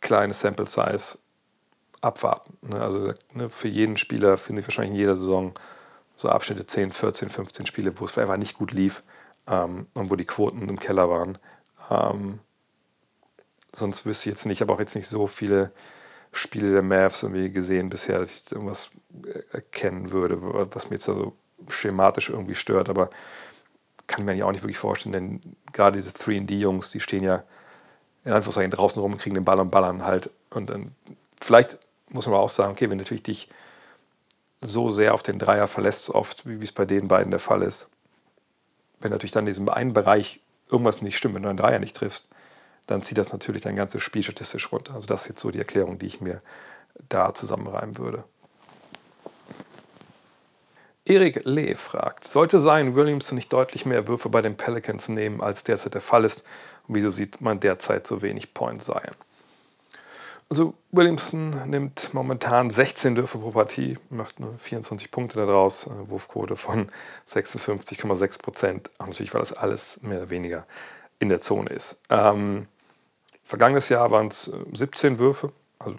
[0.00, 1.18] kleine Sample Size.
[2.00, 2.56] Abwarten.
[2.62, 2.80] Ne?
[2.80, 5.54] Also ne, für jeden Spieler finde ich wahrscheinlich in jeder Saison
[6.14, 9.02] so Abschnitte 10, 14, 15 Spiele, wo es einfach nicht gut lief
[9.46, 11.38] ähm, und wo die Quoten im Keller waren.
[11.90, 12.40] Ähm,
[13.72, 15.72] sonst wüsste ich jetzt nicht, ich habe auch jetzt nicht so viele
[16.32, 18.90] Spiele der Mavs irgendwie gesehen bisher, dass ich irgendwas
[19.52, 20.40] erkennen würde,
[20.74, 21.34] was mir jetzt also
[21.68, 23.10] schematisch irgendwie stört, aber
[24.08, 25.40] kann ich mir eigentlich auch nicht wirklich vorstellen, denn
[25.72, 27.44] gerade diese 3D-Jungs, die stehen ja
[28.24, 30.30] in Anführungszeichen draußen rum, kriegen den Ball und ballern halt.
[30.50, 30.94] Und dann
[31.40, 33.48] vielleicht muss man aber auch sagen, okay, wenn natürlich dich
[34.60, 37.88] so sehr auf den Dreier verlässt, oft, wie es bei den beiden der Fall ist,
[39.00, 40.40] wenn natürlich dann in diesem einen Bereich
[40.70, 42.28] irgendwas nicht stimmt, wenn du einen Dreier nicht triffst,
[42.86, 44.94] dann zieht das natürlich dein ganzes Spiel statistisch runter.
[44.94, 46.42] Also das ist jetzt so die Erklärung, die ich mir
[47.08, 48.24] da zusammenreimen würde.
[51.08, 55.64] Erik Lee fragt, sollte sein Williamson nicht deutlich mehr Würfe bei den Pelicans nehmen, als
[55.64, 56.44] derzeit der Fall ist?
[56.86, 59.10] Wieso sieht man derzeit so wenig Points sein?
[60.50, 66.56] Also Williamson nimmt momentan 16 Würfe pro Partie, macht nur 24 Punkte daraus, eine Wurfquote
[66.56, 66.90] von
[67.28, 68.90] 56,6 Prozent.
[68.98, 70.66] Natürlich, weil das alles mehr oder weniger
[71.18, 72.00] in der Zone ist.
[72.10, 72.66] Ähm,
[73.42, 75.96] vergangenes Jahr waren es 17 Würfe, also,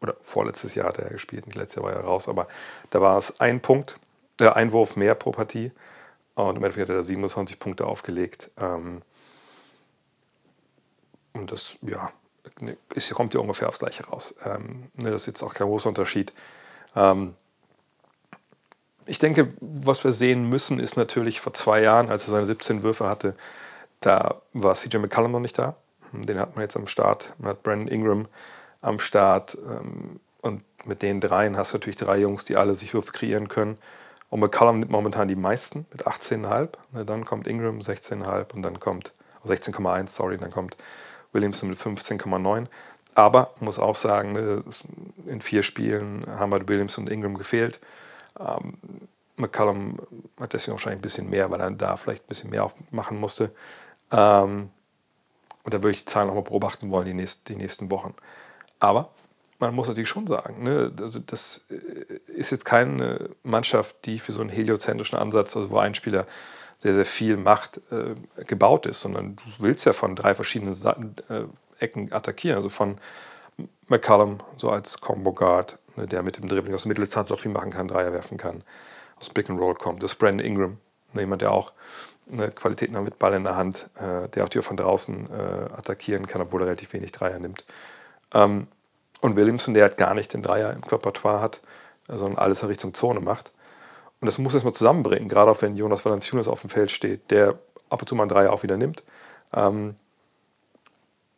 [0.00, 2.48] oder vorletztes Jahr hat er gespielt, nicht letztes Jahr war er raus, aber
[2.90, 3.98] da war es ein Punkt,
[4.38, 5.72] der Einwurf mehr pro Partie.
[6.34, 8.50] Und im Endeffekt hat er 27 Punkte aufgelegt.
[8.60, 9.02] Ähm,
[11.32, 12.12] und das, ja,
[12.94, 14.34] ist, kommt ja ungefähr aufs Gleiche raus.
[14.44, 16.32] Ähm, ne, das ist jetzt auch kein großer Unterschied.
[16.94, 17.34] Ähm,
[19.06, 22.82] ich denke, was wir sehen müssen, ist natürlich vor zwei Jahren, als er seine 17
[22.82, 23.34] Würfe hatte,
[24.00, 25.74] da war CJ McCallum noch nicht da.
[26.12, 27.34] Den hat man jetzt am Start.
[27.38, 28.28] Man hat Brandon Ingram
[28.80, 29.56] am Start.
[30.42, 33.78] Und mit den dreien hast du natürlich drei Jungs, die alle sich Würfe kreieren können.
[34.30, 36.70] Und McCallum nimmt momentan die meisten mit 18,5.
[36.92, 39.12] Ne, dann kommt Ingram 16,5 und dann kommt
[39.46, 40.76] 16,1, sorry, dann kommt
[41.32, 42.66] Williamson mit 15,9.
[43.14, 44.62] Aber muss auch sagen, ne,
[45.26, 47.80] in vier Spielen haben halt Williamson und Ingram gefehlt.
[48.38, 48.78] Ähm,
[49.40, 53.50] hat deswegen wahrscheinlich ein bisschen mehr, weil er da vielleicht ein bisschen mehr machen musste.
[54.10, 54.70] Ähm,
[55.64, 58.14] und da würde ich die Zahlen nochmal beobachten wollen die nächsten Wochen.
[58.80, 59.10] Aber
[59.58, 64.32] man muss natürlich schon sagen, ne, also das äh, ist jetzt keine Mannschaft, die für
[64.32, 66.26] so einen heliozentrischen Ansatz, also wo ein Spieler
[66.78, 71.16] sehr, sehr viel Macht äh, gebaut ist, sondern du willst ja von drei verschiedenen Seiten,
[71.28, 71.42] äh,
[71.80, 72.56] Ecken attackieren.
[72.56, 72.98] Also von
[73.88, 77.50] McCallum, so als Combo Guard, ne, der mit dem Dribbling aus der Mitteldistanz auch viel
[77.50, 78.62] machen kann, Dreier werfen kann,
[79.18, 80.02] aus Pick and Roll kommt.
[80.02, 80.78] Das ist Brandon Ingram,
[81.14, 81.72] ne, jemand, der auch
[82.30, 85.72] eine Qualitäten hat mit Ball in der Hand, äh, der auch die von draußen äh,
[85.72, 87.64] attackieren kann, obwohl er relativ wenig Dreier nimmt.
[88.34, 88.68] Ähm,
[89.20, 91.60] und Williamson, der halt gar nicht den Dreier im Repertoire hat,
[92.08, 93.52] sondern alles in Richtung Zone macht.
[94.20, 97.58] Und das muss erstmal zusammenbringen, gerade auch wenn Jonas Valanciunas auf dem Feld steht, der
[97.90, 99.02] ab und zu mal einen Dreier auch wieder nimmt.
[99.52, 99.94] Ähm,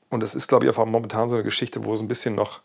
[0.08, 2.60] und das ist, glaube ich, einfach momentan so eine Geschichte, wo es ein bisschen noch,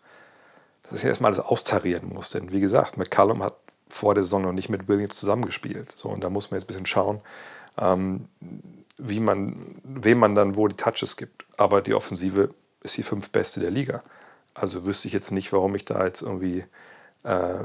[0.89, 2.31] dass ich erstmal alles austarieren muss.
[2.31, 3.55] Denn wie gesagt, McCallum hat
[3.89, 5.91] vor der Saison noch nicht mit Williams zusammengespielt.
[5.95, 7.21] So, und da muss man jetzt ein bisschen schauen,
[7.77, 8.27] ähm,
[8.97, 11.45] wie man, wem man dann wo die Touches gibt.
[11.57, 12.49] Aber die Offensive
[12.81, 14.01] ist die fünf beste der Liga.
[14.55, 16.65] Also wüsste ich jetzt nicht, warum ich da jetzt irgendwie
[17.23, 17.63] äh,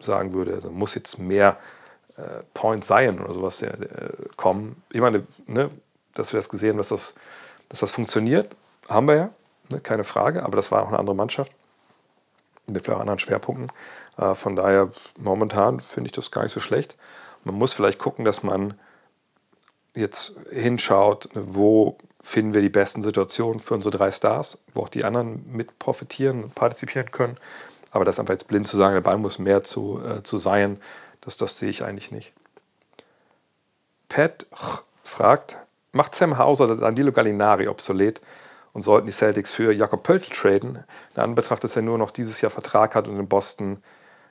[0.00, 1.56] sagen würde, also muss jetzt mehr
[2.16, 3.76] äh, Point Zion oder sowas äh,
[4.36, 4.82] kommen.
[4.92, 5.70] Ich meine, ne,
[6.14, 7.14] dass wir das gesehen haben, dass das,
[7.68, 8.54] dass das funktioniert,
[8.88, 9.30] haben wir ja,
[9.68, 11.52] ne, keine Frage, aber das war auch eine andere Mannschaft
[12.66, 13.70] mit auch anderen Schwerpunkten.
[14.18, 16.96] Äh, von daher, momentan finde ich das gar nicht so schlecht.
[17.44, 18.74] Man muss vielleicht gucken, dass man
[19.94, 25.04] jetzt hinschaut, wo finden wir die besten Situationen für unsere drei Stars, wo auch die
[25.04, 27.36] anderen mit profitieren und partizipieren können.
[27.90, 30.80] Aber das einfach jetzt blind zu sagen, der Ball muss mehr zu, äh, zu sein,
[31.20, 32.32] das, das sehe ich eigentlich nicht.
[34.08, 34.46] Pat
[35.02, 35.58] fragt,
[35.92, 38.20] macht Sam Hauser Danilo Gallinari obsolet
[38.72, 42.40] und sollten die Celtics für Jakob Pöltl traden, in Anbetracht, dass er nur noch dieses
[42.40, 43.82] Jahr Vertrag hat und in Boston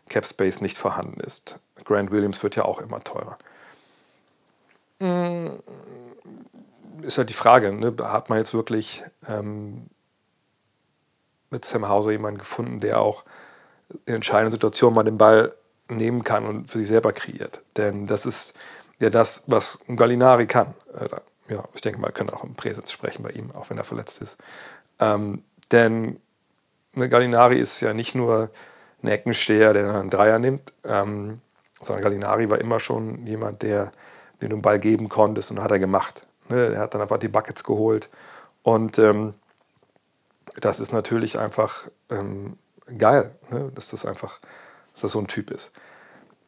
[0.09, 1.57] Cap Space nicht vorhanden ist.
[1.85, 3.37] Grant Williams wird ja auch immer teurer.
[4.99, 5.59] Hm,
[7.01, 7.93] ist halt die Frage, ne?
[8.01, 9.87] hat man jetzt wirklich ähm,
[11.49, 13.23] mit Sam Hauser jemanden gefunden, der auch
[14.05, 15.53] in entscheidenden Situationen mal den Ball
[15.89, 17.61] nehmen kann und für sich selber kreiert.
[17.77, 18.53] Denn das ist
[18.99, 20.73] ja das, was Gallinari kann.
[20.93, 23.77] Äh, ja, ich denke mal, wir können auch im Präsens sprechen bei ihm, auch wenn
[23.77, 24.37] er verletzt ist.
[24.99, 26.19] Ähm, denn
[26.93, 28.49] ne, Gallinari ist ja nicht nur
[29.01, 31.41] ein Eckensteher, der einen Dreier nimmt, ähm,
[31.81, 33.91] sondern Gallinari war immer schon jemand, der
[34.43, 36.25] den du einen Ball geben konntest und hat er gemacht.
[36.49, 36.73] Ne?
[36.73, 38.09] Er hat dann einfach die Buckets geholt
[38.61, 39.33] und ähm,
[40.59, 42.57] das ist natürlich einfach ähm,
[42.97, 43.71] geil, ne?
[43.73, 44.39] dass das einfach
[44.93, 45.71] dass das so ein Typ ist.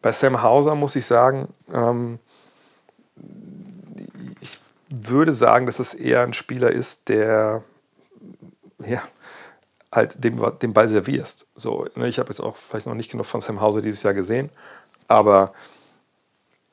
[0.01, 2.19] Bei Sam Hauser muss ich sagen, ähm,
[4.39, 7.63] ich würde sagen, dass es eher ein Spieler ist, der
[8.85, 9.01] ja,
[9.91, 11.47] halt dem, den Ball servierst.
[11.55, 14.13] So, ne, ich habe jetzt auch vielleicht noch nicht genug von Sam Hauser dieses Jahr
[14.13, 14.49] gesehen,
[15.07, 15.53] aber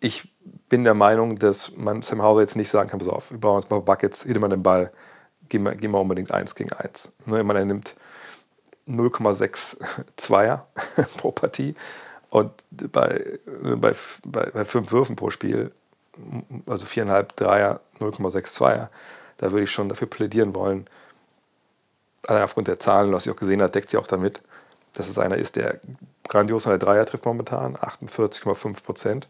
[0.02, 0.32] ich
[0.68, 3.60] bin der Meinung, dass man Sam Hauser jetzt nicht sagen kann, pass auf, wir brauchen
[3.60, 4.92] jetzt mal Buckets, hier mal den Ball,
[5.48, 7.12] gehen wir, gehen wir unbedingt eins gegen eins.
[7.24, 7.94] Ne, ich meine, er nimmt
[8.88, 10.60] 0,62er
[11.18, 11.76] pro Partie
[12.30, 13.38] und bei,
[13.76, 15.70] bei, bei, bei fünf Würfen pro Spiel,
[16.66, 18.88] also viereinhalb Dreier, 0,62er,
[19.38, 20.86] da würde ich schon dafür plädieren wollen,
[22.26, 24.42] allein aufgrund der Zahlen, was ich auch gesehen habe, deckt sie auch damit,
[24.94, 25.80] dass es einer ist, der
[26.28, 29.28] grandios an der Dreier trifft momentan, 48,5 Prozent,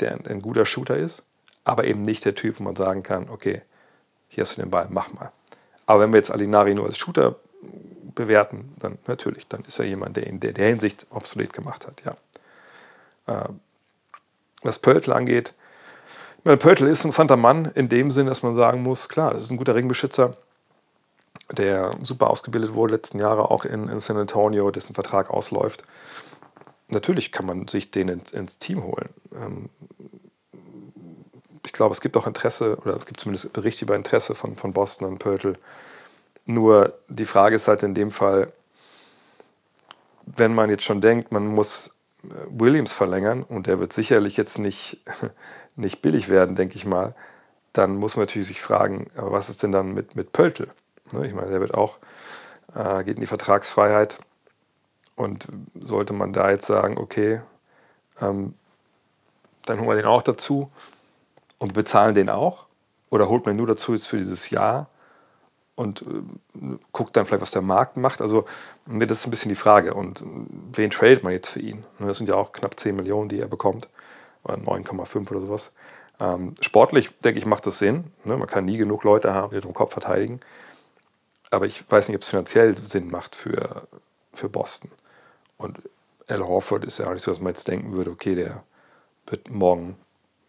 [0.00, 1.22] der ein, ein, guter Shooter ist,
[1.64, 3.62] aber eben nicht der Typ, wo man sagen kann, okay,
[4.28, 5.32] hier hast du den Ball, mach mal.
[5.86, 7.36] Aber wenn wir jetzt Alinari nur als Shooter
[8.14, 12.02] bewerten, dann natürlich, dann ist er jemand, der in der, der Hinsicht obsolet gemacht hat,
[12.04, 12.16] ja.
[13.26, 13.48] Äh,
[14.62, 15.52] was Pöltl angeht,
[16.46, 19.42] meine, Pöltl ist ein interessanter Mann in dem Sinn, dass man sagen muss, klar, das
[19.42, 20.36] ist ein guter Ringbeschützer,
[21.50, 25.82] der super ausgebildet wurde letzten Jahre auch in, in San Antonio, dessen Vertrag ausläuft.
[26.88, 29.08] Natürlich kann man sich den ins, ins Team holen.
[29.34, 29.70] Ähm,
[31.64, 34.72] ich glaube, es gibt auch Interesse, oder es gibt zumindest Berichte über Interesse von, von
[34.72, 35.58] Boston und Pöltl.
[36.44, 38.52] Nur die Frage ist halt in dem Fall,
[40.24, 44.58] wenn man jetzt schon denkt, man muss äh, Williams verlängern und der wird sicherlich jetzt
[44.58, 45.02] nicht,
[45.76, 47.14] nicht billig werden, denke ich mal,
[47.72, 50.70] dann muss man natürlich sich fragen, was ist denn dann mit, mit Pöltl?
[51.12, 51.98] Ne, ich meine, der wird auch,
[52.74, 54.18] äh, geht in die Vertragsfreiheit.
[55.16, 57.40] Und sollte man da jetzt sagen, okay,
[58.20, 58.54] ähm,
[59.64, 60.70] dann holen wir den auch dazu
[61.58, 62.66] und bezahlen den auch?
[63.10, 64.88] Oder holt man nur dazu jetzt für dieses Jahr
[65.74, 68.20] und äh, guckt dann vielleicht, was der Markt macht?
[68.20, 68.44] Also,
[68.86, 69.94] das ist ein bisschen die Frage.
[69.94, 70.22] Und
[70.72, 71.84] wen tradet man jetzt für ihn?
[71.98, 73.88] Ne, das sind ja auch knapp 10 Millionen, die er bekommt.
[74.44, 75.72] Oder 9,5 oder sowas.
[76.20, 78.12] Ähm, sportlich, denke ich, macht das Sinn.
[78.24, 78.36] Ne?
[78.36, 80.40] Man kann nie genug Leute haben, die den Kopf verteidigen.
[81.50, 83.86] Aber ich weiß nicht, ob es finanziell Sinn macht für,
[84.32, 84.90] für Boston.
[85.58, 85.78] Und
[86.28, 88.62] Al Horford ist ja auch nicht so, dass man jetzt denken würde, okay, der
[89.26, 89.96] wird morgen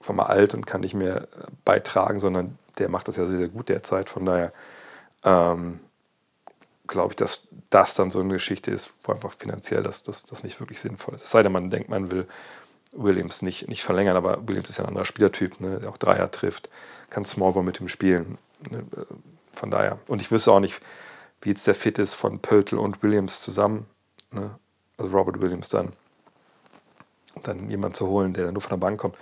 [0.02, 1.28] von mal alt und kann nicht mehr
[1.66, 4.10] beitragen, sondern der macht das ja sehr, sehr gut derzeit.
[4.10, 4.54] Von daher
[5.24, 5.80] ähm,
[6.88, 10.44] glaube ich, dass das dann so eine Geschichte ist, wo einfach finanziell das, das, das
[10.44, 11.24] nicht wirklich sinnvoll ist.
[11.24, 12.28] Es sei denn, man denkt, man will
[12.94, 16.32] Williams nicht, nicht verlängern, aber Williams ist ja ein anderer Spielertyp, ne, der auch Dreier
[16.32, 16.70] trifft,
[17.10, 18.38] kann Smallball mit ihm spielen.
[18.70, 18.84] Ne,
[19.54, 20.00] von daher.
[20.08, 20.82] Und ich wüsste auch nicht,
[21.42, 23.86] wie jetzt der Fit ist von Pöltl und Williams zusammen.
[24.32, 24.56] Ne?
[24.98, 25.94] Also Robert Williams dann.
[27.44, 29.16] Dann jemanden zu holen, der dann nur von der Bank kommt.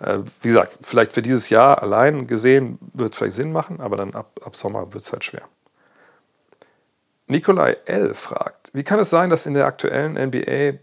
[0.00, 3.96] Äh, wie gesagt, vielleicht für dieses Jahr allein gesehen wird es vielleicht Sinn machen, aber
[3.96, 5.42] dann ab, ab Sommer wird es halt schwer.
[7.26, 8.14] Nikolai L.
[8.14, 10.78] fragt, wie kann es sein, dass in der aktuellen NBA äh,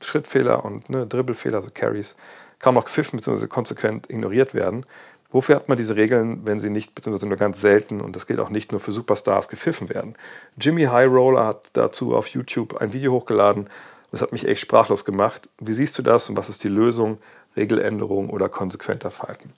[0.00, 2.16] Schrittfehler und ne, Dribbelfehler, also Carries,
[2.58, 3.48] kaum noch gepfiffen bzw.
[3.48, 4.86] konsequent ignoriert werden?
[5.32, 8.38] Wofür hat man diese Regeln, wenn sie nicht, beziehungsweise nur ganz selten, und das gilt
[8.38, 10.14] auch nicht nur für Superstars, gepfiffen werden?
[10.60, 13.68] Jimmy High Roller hat dazu auf YouTube ein Video hochgeladen.
[14.10, 15.48] Das hat mich echt sprachlos gemacht.
[15.58, 17.18] Wie siehst du das und was ist die Lösung?
[17.56, 19.52] Regeländerung oder konsequenter Verhalten?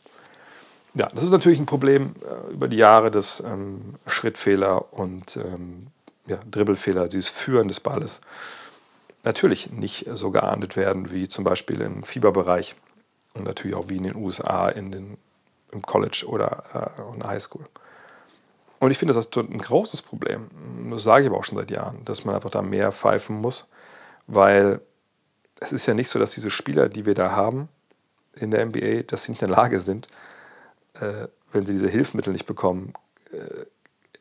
[0.94, 5.88] Ja, das ist natürlich ein Problem äh, über die Jahre des ähm, Schrittfehler und ähm,
[6.26, 8.20] ja, Dribbelfehler, dieses Führen des Balles.
[9.24, 12.76] natürlich nicht so geahndet werden wie zum Beispiel im Fieberbereich
[13.34, 15.16] und natürlich auch wie in den USA in den,
[15.74, 17.66] im College oder äh, in der Highschool.
[18.78, 20.50] Und ich finde das ist ein großes Problem.
[20.90, 23.68] Das sage ich aber auch schon seit Jahren, dass man einfach da mehr pfeifen muss,
[24.26, 24.80] weil
[25.60, 27.68] es ist ja nicht so, dass diese Spieler, die wir da haben
[28.34, 30.08] in der NBA, dass sie nicht in der Lage sind,
[30.94, 32.92] äh, wenn sie diese Hilfsmittel nicht bekommen,
[33.32, 33.64] äh,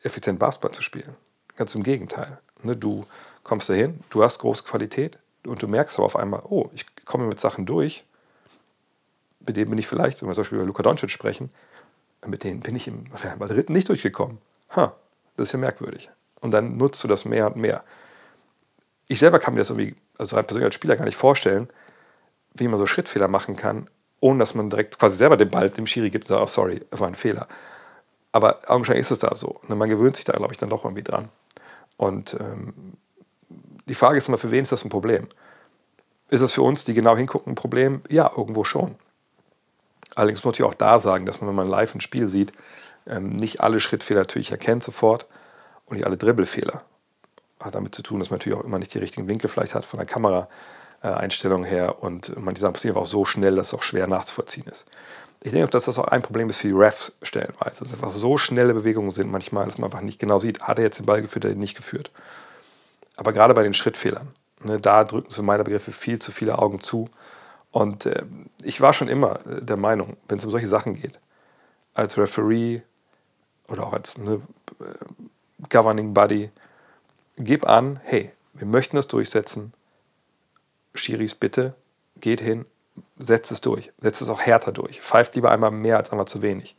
[0.02, 1.14] effizient Basketball zu spielen.
[1.56, 2.38] Ganz im Gegenteil.
[2.62, 3.04] Ne, du
[3.42, 7.26] kommst dahin, du hast große Qualität und du merkst aber auf einmal, oh, ich komme
[7.26, 8.04] mit Sachen durch,
[9.46, 11.50] mit denen bin ich vielleicht, wenn wir zum Beispiel über Luka Doncic sprechen,
[12.26, 14.38] mit denen bin ich im Real Madrid nicht durchgekommen.
[14.74, 14.94] Ha,
[15.36, 16.10] das ist ja merkwürdig.
[16.40, 17.84] Und dann nutzt du das mehr und mehr.
[19.08, 21.68] Ich selber kann mir das irgendwie, also persönlich als Spieler gar nicht vorstellen,
[22.54, 23.88] wie man so Schrittfehler machen kann,
[24.20, 26.80] ohne dass man direkt quasi selber den Ball dem Schiri gibt und sagt, oh sorry,
[26.90, 27.46] war ein Fehler.
[28.32, 29.60] Aber augenscheinlich ist es da so.
[29.68, 31.28] Ne, man gewöhnt sich da, glaube ich, dann doch irgendwie dran.
[31.96, 32.94] Und ähm,
[33.86, 35.28] die Frage ist immer, für wen ist das ein Problem?
[36.30, 38.02] Ist es für uns, die genau hingucken, ein Problem?
[38.08, 38.96] Ja, irgendwo schon.
[40.14, 42.52] Allerdings muss ich auch da sagen, dass man, wenn man live ein Spiel sieht,
[43.06, 45.26] ähm, nicht alle Schrittfehler natürlich erkennt sofort
[45.86, 46.82] und nicht alle Dribbelfehler.
[47.60, 49.86] Hat damit zu tun, dass man natürlich auch immer nicht die richtigen Winkel vielleicht hat
[49.86, 54.06] von der Kameraeinstellung her und manche Sachen passieren auch so schnell, dass es auch schwer
[54.06, 54.86] nachzuvollziehen ist.
[55.42, 58.10] Ich denke, dass das auch ein Problem ist für die Refs stellenweise, dass es einfach
[58.10, 61.06] so schnelle Bewegungen sind manchmal, dass man einfach nicht genau sieht, hat er jetzt den
[61.06, 62.10] Ball geführt oder nicht geführt.
[63.16, 64.28] Aber gerade bei den Schrittfehlern,
[64.62, 67.10] ne, da drücken für meine Begriffe viel zu viele Augen zu.
[67.74, 68.22] Und äh,
[68.62, 71.18] ich war schon immer äh, der Meinung, wenn es um solche Sachen geht,
[71.92, 72.82] als Referee
[73.66, 74.40] oder auch als ne,
[74.78, 76.52] äh, Governing Body,
[77.36, 79.72] gib an, hey, wir möchten das durchsetzen.
[80.94, 81.74] Schiris, bitte,
[82.20, 82.64] geht hin,
[83.18, 86.42] setzt es durch, setzt es auch härter durch, pfeift lieber einmal mehr als einmal zu
[86.42, 86.76] wenig.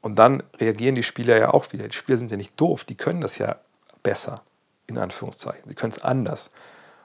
[0.00, 1.86] Und dann reagieren die Spieler ja auch wieder.
[1.86, 3.60] Die Spieler sind ja nicht doof, die können das ja
[4.02, 4.42] besser
[4.88, 5.68] in Anführungszeichen.
[5.68, 6.50] Sie können es anders.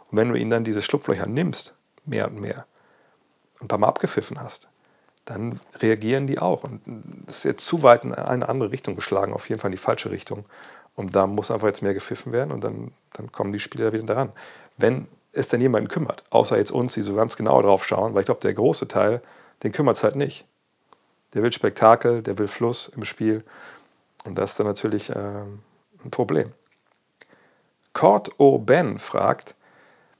[0.09, 2.65] Und wenn du ihnen dann diese Schlupflöcher nimmst, mehr und mehr,
[3.61, 4.69] ein paar Mal abgepfiffen hast,
[5.25, 6.63] dann reagieren die auch.
[6.63, 6.81] Und
[7.27, 9.77] es ist jetzt zu weit in eine andere Richtung geschlagen, auf jeden Fall in die
[9.77, 10.45] falsche Richtung.
[10.95, 14.03] Und da muss einfach jetzt mehr gepfiffen werden und dann, dann kommen die Spieler wieder
[14.03, 14.31] daran.
[14.77, 18.21] Wenn es denn jemanden kümmert, außer jetzt uns, die so ganz genau drauf schauen, weil
[18.21, 19.21] ich glaube, der große Teil,
[19.63, 20.45] den kümmert es halt nicht.
[21.33, 23.43] Der will Spektakel, der will Fluss im Spiel.
[24.25, 26.51] Und das ist dann natürlich äh, ein Problem.
[27.93, 28.57] Cord O.
[28.57, 29.55] Ben fragt,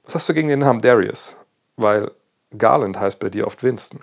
[0.04, 1.36] was hast du gegen den Namen Darius?
[1.76, 2.10] Weil
[2.56, 4.00] Garland heißt bei dir oft Winston.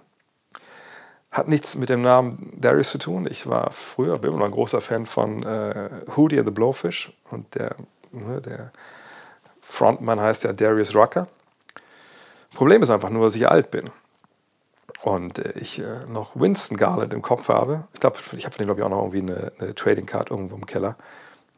[1.31, 3.27] Hat nichts mit dem Namen Darius zu tun.
[3.29, 7.75] Ich war früher, bin immer ein großer Fan von äh, Hootie the Blowfish und der,
[8.11, 8.71] ne, der
[9.61, 11.27] Frontmann heißt ja Darius Rucker.
[12.55, 13.85] Problem ist einfach nur, dass ich alt bin
[15.03, 17.87] und äh, ich äh, noch Winston Garland im Kopf habe.
[17.93, 20.31] Ich glaube, ich habe von dem glaube ich auch noch irgendwie eine, eine Trading Card
[20.31, 20.95] irgendwo im Keller.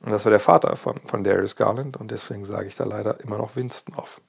[0.01, 3.19] Und das war der Vater von, von Darius Garland und deswegen sage ich da leider
[3.21, 4.19] immer noch Winston auf.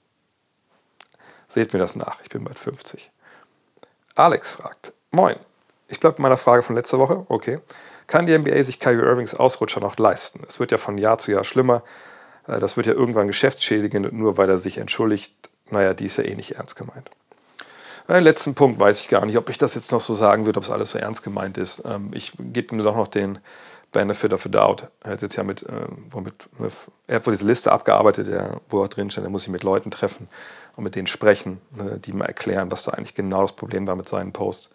[1.53, 3.11] Seht mir das nach, ich bin bald 50.
[4.15, 5.37] Alex fragt, moin,
[5.87, 7.61] ich bleibe bei meiner Frage von letzter Woche, okay.
[8.07, 10.41] Kann die NBA sich Kyrie Irvings Ausrutscher noch leisten?
[10.49, 11.83] Es wird ja von Jahr zu Jahr schlimmer.
[12.47, 15.35] Äh, das wird ja irgendwann geschäftsschädigend, nur weil er sich entschuldigt.
[15.69, 17.11] Naja, die ist ja eh nicht ernst gemeint.
[18.09, 20.47] Den äh, letzten Punkt weiß ich gar nicht, ob ich das jetzt noch so sagen
[20.47, 21.83] würde, ob es alles so ernst gemeint ist.
[21.85, 23.39] Ähm, ich gebe mir doch noch den
[23.93, 24.89] Benefit of a Doubt.
[25.03, 26.49] Er hat jetzt ja mit, äh, womit,
[27.07, 28.27] er hat wohl diese Liste abgearbeitet,
[28.71, 30.31] wo er drin steht, er muss sich mit Leuten treffen
[30.77, 33.97] und mit denen sprechen, ne, die mal erklären, was da eigentlich genau das Problem war
[33.97, 34.71] mit seinen Posts.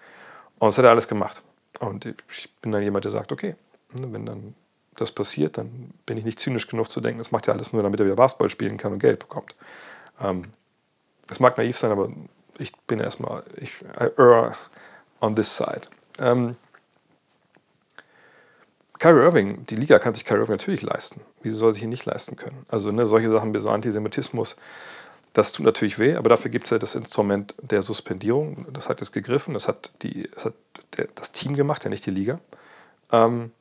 [0.60, 1.42] Und das hat er alles gemacht.
[1.80, 3.56] Und ich bin dann jemand, der sagt, okay,
[3.94, 4.56] ne, wenn dann
[4.96, 7.84] das passiert, dann bin ich nicht zynisch genug zu denken, das macht ja alles nur,
[7.84, 9.56] damit er wieder Basketball spielen kann und Geld bekommt.
[10.20, 10.46] Ähm,
[11.28, 12.10] das mag naiv sein, aber
[12.58, 14.56] ich bin erstmal, ich I err
[15.22, 15.82] on this side.
[16.20, 16.56] Ähm,
[19.00, 21.22] Kyrie Irving, die Liga kann sich Kyrie Irving natürlich leisten.
[21.44, 22.66] Wieso soll sich ihn nicht leisten können?
[22.68, 24.56] Also ne, solche Sachen wie so Antisemitismus,
[25.34, 28.66] das tut natürlich weh, aber dafür gibt es ja das Instrument der Suspendierung.
[28.74, 30.54] Das hat jetzt gegriffen, das hat, die, das, hat
[30.98, 32.40] der, das Team gemacht, ja nicht die Liga.
[33.12, 33.52] Ähm,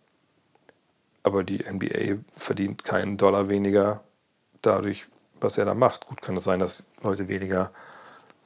[1.23, 4.03] aber die NBA verdient keinen Dollar weniger
[4.63, 5.07] dadurch,
[5.41, 6.07] was er da macht.
[6.07, 7.73] Gut, kann es sein, dass Leute weniger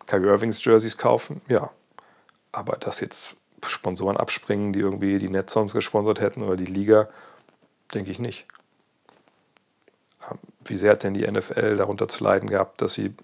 [0.07, 1.41] Kyrie Irvings Jerseys kaufen?
[1.49, 1.71] Ja.
[2.53, 7.09] Aber dass jetzt Sponsoren abspringen, die irgendwie die Nets sonst gesponsert hätten oder die Liga,
[7.95, 8.47] denke ich nicht.
[10.65, 13.15] Wie sehr hat denn die NFL darunter zu leiden gehabt, dass sie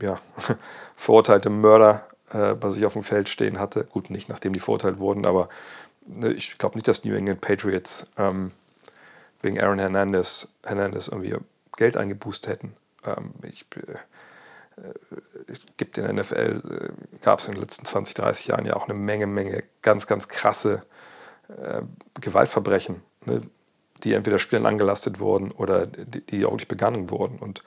[0.00, 0.18] ja,
[0.96, 3.84] verurteilte Mörder äh, bei sich auf dem Feld stehen hatte?
[3.84, 5.48] Gut, nicht nachdem die verurteilt wurden, aber
[6.06, 8.52] ne, ich glaube nicht, dass New England Patriots ähm,
[9.42, 11.36] wegen Aaron Hernandez, Hernandez irgendwie
[11.76, 12.74] Geld eingeboost hätten.
[13.04, 13.96] Ähm, ich, äh,
[15.46, 18.74] es gibt in der NFL, äh, gab es in den letzten 20, 30 Jahren ja
[18.74, 20.82] auch eine Menge, Menge ganz, ganz krasse
[21.48, 21.82] äh,
[22.20, 23.42] Gewaltverbrechen, ne,
[24.02, 27.38] die entweder Spielern angelastet wurden oder die, die auch nicht begangen wurden.
[27.38, 27.62] Und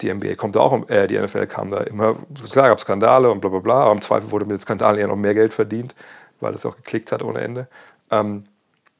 [0.00, 2.16] die NBA kommt da auch, äh, die NFL kam da immer,
[2.50, 5.08] klar gab Skandale und bla bla bla, aber im Zweifel wurde mit den Skandalen eher
[5.08, 5.94] noch mehr Geld verdient,
[6.40, 7.68] weil es auch geklickt hat ohne Ende.
[8.10, 8.44] Ähm,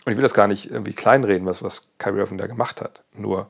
[0.05, 3.03] und ich will das gar nicht irgendwie kleinreden, was, was Kyrie Irving da gemacht hat.
[3.14, 3.49] Nur,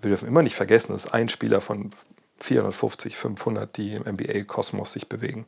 [0.00, 1.90] wir dürfen immer nicht vergessen, dass ein Spieler von
[2.38, 5.46] 450, 500, die im NBA-Kosmos sich bewegen.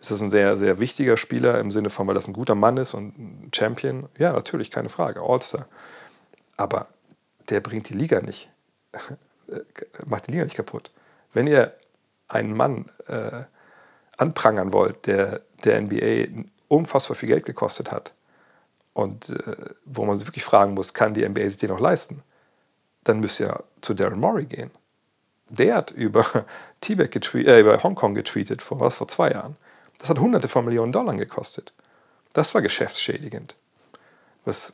[0.00, 2.76] Ist das ein sehr, sehr wichtiger Spieler im Sinne von, weil das ein guter Mann
[2.76, 4.08] ist und ein Champion?
[4.18, 5.66] Ja, natürlich, keine Frage, All-Star.
[6.56, 6.88] Aber
[7.48, 8.50] der bringt die Liga nicht.
[10.06, 10.90] Macht die Liga nicht kaputt.
[11.32, 11.74] Wenn ihr
[12.28, 13.44] einen Mann äh,
[14.16, 18.14] anprangern wollt, der der NBA unfassbar viel Geld gekostet hat
[18.94, 22.22] und äh, wo man sich wirklich fragen muss, kann die NBA sich den noch leisten,
[23.04, 24.70] dann müsst ihr zu Darren Murray gehen.
[25.48, 26.24] Der hat über
[26.88, 29.56] äh, über Hongkong getweetet, vor was, vor zwei Jahren.
[29.98, 31.72] Das hat hunderte von Millionen Dollar gekostet.
[32.32, 33.54] Das war geschäftsschädigend.
[34.44, 34.72] Was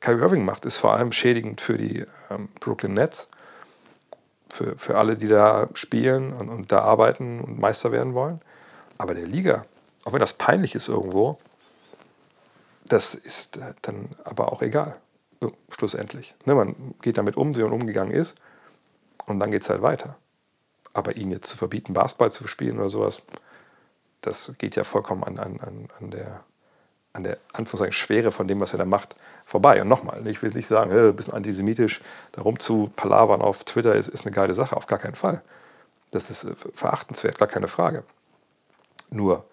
[0.00, 3.28] Kyrie Irving macht, ist vor allem schädigend für die ähm, Brooklyn Nets,
[4.48, 8.40] für, für alle, die da spielen und, und da arbeiten und Meister werden wollen.
[8.98, 9.64] Aber der Liga,
[10.04, 11.38] auch wenn das peinlich ist irgendwo,
[12.84, 14.96] das ist dann aber auch egal,
[15.70, 16.34] schlussendlich.
[16.44, 18.36] Ne, man geht damit um, wie man umgegangen ist,
[19.26, 20.16] und dann geht es halt weiter.
[20.92, 23.22] Aber ihn jetzt zu verbieten, Basketball zu spielen oder sowas,
[24.20, 26.44] das geht ja vollkommen an, an, an der,
[27.12, 29.82] an der Anführungszeichen Schwere von dem, was er da macht, vorbei.
[29.82, 32.00] Und nochmal, ich will nicht sagen, ein bisschen antisemitisch,
[32.32, 35.42] darum zu palavern auf Twitter ist, ist eine geile Sache, auf gar keinen Fall.
[36.10, 38.04] Das ist äh, verachtenswert, gar keine Frage.
[39.10, 39.44] Nur,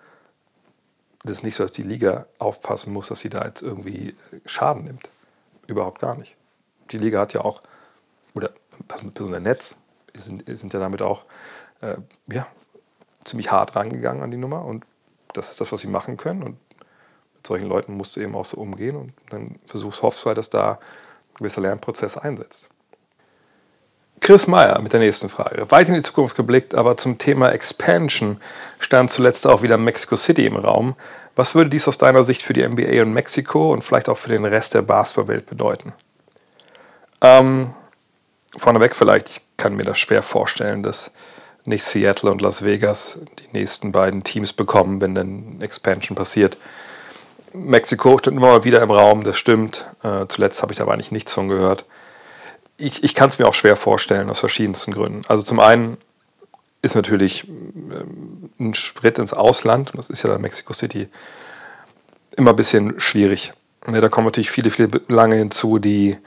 [1.24, 4.86] das ist nicht so, dass die Liga aufpassen muss, dass sie da jetzt irgendwie Schaden
[4.86, 5.10] nimmt.
[5.68, 6.36] Überhaupt gar nicht.
[6.92, 7.62] Die Liga hat ja auch,
[8.34, 8.52] oder
[8.88, 9.76] Personen Netz
[10.16, 11.26] sind, sind ja damit auch
[11.82, 11.98] äh,
[12.28, 12.48] ja,
[13.26, 14.86] ziemlich hart rangegangen an die Nummer und
[15.34, 16.58] das ist das, was sie machen können und
[17.40, 20.38] mit solchen Leuten musst du eben auch so umgehen und dann versuchst, hoffst du halt,
[20.38, 20.78] dass da ein
[21.38, 22.68] gewisser Lernprozess einsetzt.
[24.20, 25.72] Chris Meyer mit der nächsten Frage.
[25.72, 28.42] Weit in die Zukunft geblickt, aber zum Thema Expansion
[28.80, 30.96] stand zuletzt auch wieder Mexico City im Raum.
[31.38, 34.30] Was würde dies aus deiner Sicht für die NBA und Mexiko und vielleicht auch für
[34.30, 35.94] den Rest der Basketballwelt bedeuten?
[37.22, 37.74] Ähm,
[38.58, 41.14] vorneweg vielleicht, ich kann mir das schwer vorstellen, dass
[41.64, 46.58] nicht Seattle und Las Vegas die nächsten beiden Teams bekommen, wenn dann Expansion passiert.
[47.54, 49.86] Mexiko steht immer mal wieder im Raum, das stimmt.
[50.04, 51.86] Äh, zuletzt habe ich da aber eigentlich nichts von gehört
[52.80, 55.22] ich, ich kann es mir auch schwer vorstellen, aus verschiedensten Gründen.
[55.28, 55.98] Also zum einen
[56.82, 61.10] ist natürlich ähm, ein Schritt ins Ausland, das ist ja da Mexico City,
[62.36, 63.54] immer ein bisschen schwierig.
[63.86, 66.18] da kommen natürlich viele, viele Belange hinzu, die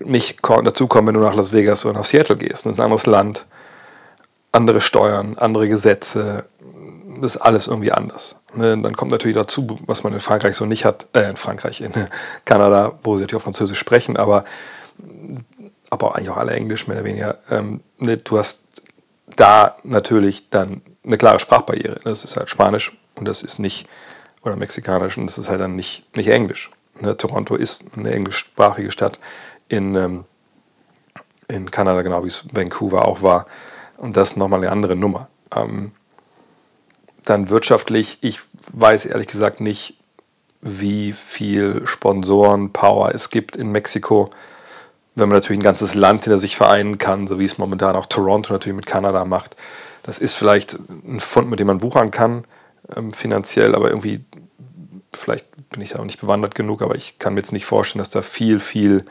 [0.00, 2.64] nicht dazukommen, wenn du nach Las Vegas oder nach Seattle gehst.
[2.66, 3.44] Das ist ein anderes Land,
[4.52, 6.46] andere Steuern, andere Gesetze,
[7.20, 8.36] das ist alles irgendwie anders.
[8.54, 11.80] Ne, dann kommt natürlich dazu, was man in Frankreich so nicht hat, äh, in Frankreich,
[11.80, 11.92] in
[12.44, 14.44] Kanada, wo sie natürlich auch Französisch sprechen, aber
[15.90, 17.38] aber eigentlich auch alle Englisch mehr oder weniger.
[17.50, 18.64] Ähm, ne, du hast
[19.36, 22.00] da natürlich dann eine klare Sprachbarriere.
[22.04, 23.86] Das ist halt Spanisch und das ist nicht,
[24.42, 26.70] oder Mexikanisch und das ist halt dann nicht, nicht Englisch.
[27.00, 29.18] Ne, Toronto ist eine englischsprachige Stadt
[29.68, 30.24] in, ähm,
[31.48, 33.46] in Kanada, genau wie es Vancouver auch war.
[33.96, 35.28] Und das ist nochmal eine andere Nummer.
[35.54, 35.92] Ähm,
[37.28, 38.40] dann wirtschaftlich, ich
[38.72, 39.94] weiß ehrlich gesagt nicht,
[40.60, 44.30] wie viel Sponsoren-Power es gibt in Mexiko
[45.18, 48.06] wenn man natürlich ein ganzes Land hinter sich vereinen kann, so wie es momentan auch
[48.06, 49.56] Toronto natürlich mit Kanada macht.
[50.02, 52.44] Das ist vielleicht ein Fund, mit dem man wuchern kann,
[52.94, 54.24] ähm, finanziell, aber irgendwie,
[55.12, 58.00] vielleicht bin ich da auch nicht bewandert genug, aber ich kann mir jetzt nicht vorstellen,
[58.00, 59.04] dass da viel, viel,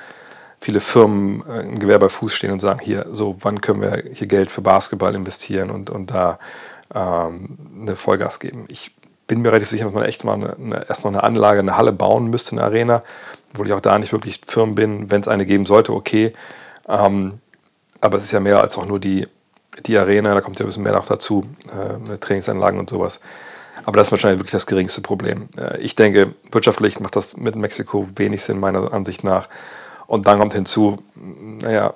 [0.60, 4.04] viele Firmen äh, ein Gewehr bei Fuß stehen und sagen, hier, so, wann können wir
[4.14, 6.40] hier Geld für Basketball investieren und, und da
[6.94, 8.66] ähm, eine Vollgas geben.
[8.70, 8.96] Ich
[9.28, 11.78] bin mir relativ sicher, dass man echt mal eine, eine, erst noch eine Anlage, eine
[11.78, 13.04] Halle bauen müsste, eine Arena,
[13.52, 15.12] obwohl ich auch da nicht wirklich firm bin.
[15.12, 16.34] Wenn es eine geben sollte, okay.
[16.88, 17.40] Ähm,
[18.00, 19.28] aber es ist ja mehr als auch nur die,
[19.86, 23.20] die Arena, da kommt ja ein bisschen mehr noch dazu, äh, Trainingsanlagen und sowas.
[23.86, 25.50] Aber das ist wahrscheinlich wirklich das geringste Problem.
[25.58, 29.50] Äh, ich denke, wirtschaftlich macht das mit Mexiko wenig Sinn, meiner Ansicht nach.
[30.08, 31.94] Und dann kommt hinzu, naja,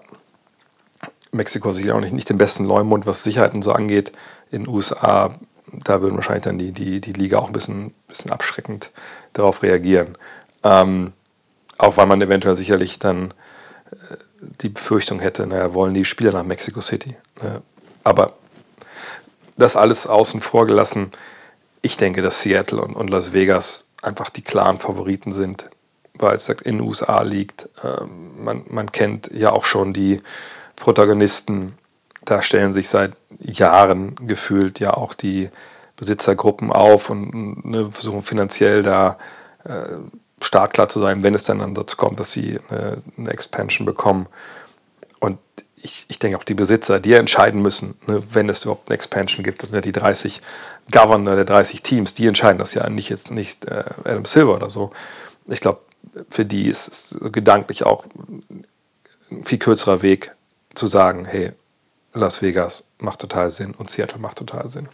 [1.32, 4.12] Mexiko sicher auch nicht, nicht den besten Leumund, was Sicherheiten so angeht.
[4.52, 5.34] In den USA,
[5.84, 8.92] da würden wahrscheinlich dann die, die, die Liga auch ein bisschen, bisschen abschreckend
[9.34, 10.18] darauf reagieren.
[10.64, 11.14] Ähm,
[11.78, 13.34] auch weil man eventuell sicherlich dann
[13.92, 14.16] äh,
[14.62, 17.16] die Befürchtung hätte, naja, wollen die Spieler nach Mexico City.
[17.42, 17.62] Ne?
[18.04, 18.34] Aber
[19.58, 21.12] das alles außen vor gelassen,
[21.82, 25.70] ich denke, dass Seattle und, und Las Vegas einfach die klaren Favoriten sind,
[26.14, 27.70] weil es in den USA liegt.
[27.84, 30.22] Ähm, man, man kennt ja auch schon die
[30.82, 31.78] Protagonisten.
[32.26, 35.50] Da stellen sich seit Jahren gefühlt ja auch die
[35.96, 39.18] Besitzergruppen auf und ne, versuchen finanziell da
[39.64, 39.96] äh,
[40.42, 44.28] startklar zu sein, wenn es dann, dazu kommt, dass sie eine, eine Expansion bekommen.
[45.20, 45.38] Und
[45.76, 49.44] ich, ich denke auch die Besitzer, die entscheiden müssen, ne, wenn es überhaupt eine Expansion
[49.44, 49.62] gibt.
[49.62, 50.42] Das sind ja die 30
[50.92, 54.70] Governor der 30 Teams, die entscheiden das ja nicht jetzt nicht äh, Adam Silver oder
[54.70, 54.92] so.
[55.48, 55.82] Ich glaube,
[56.30, 58.06] für die ist es gedanklich auch
[59.30, 60.36] ein viel kürzerer Weg
[60.74, 61.54] zu sagen, hey,
[62.14, 64.90] Las Vegas macht total Sinn und Seattle macht total Sinn.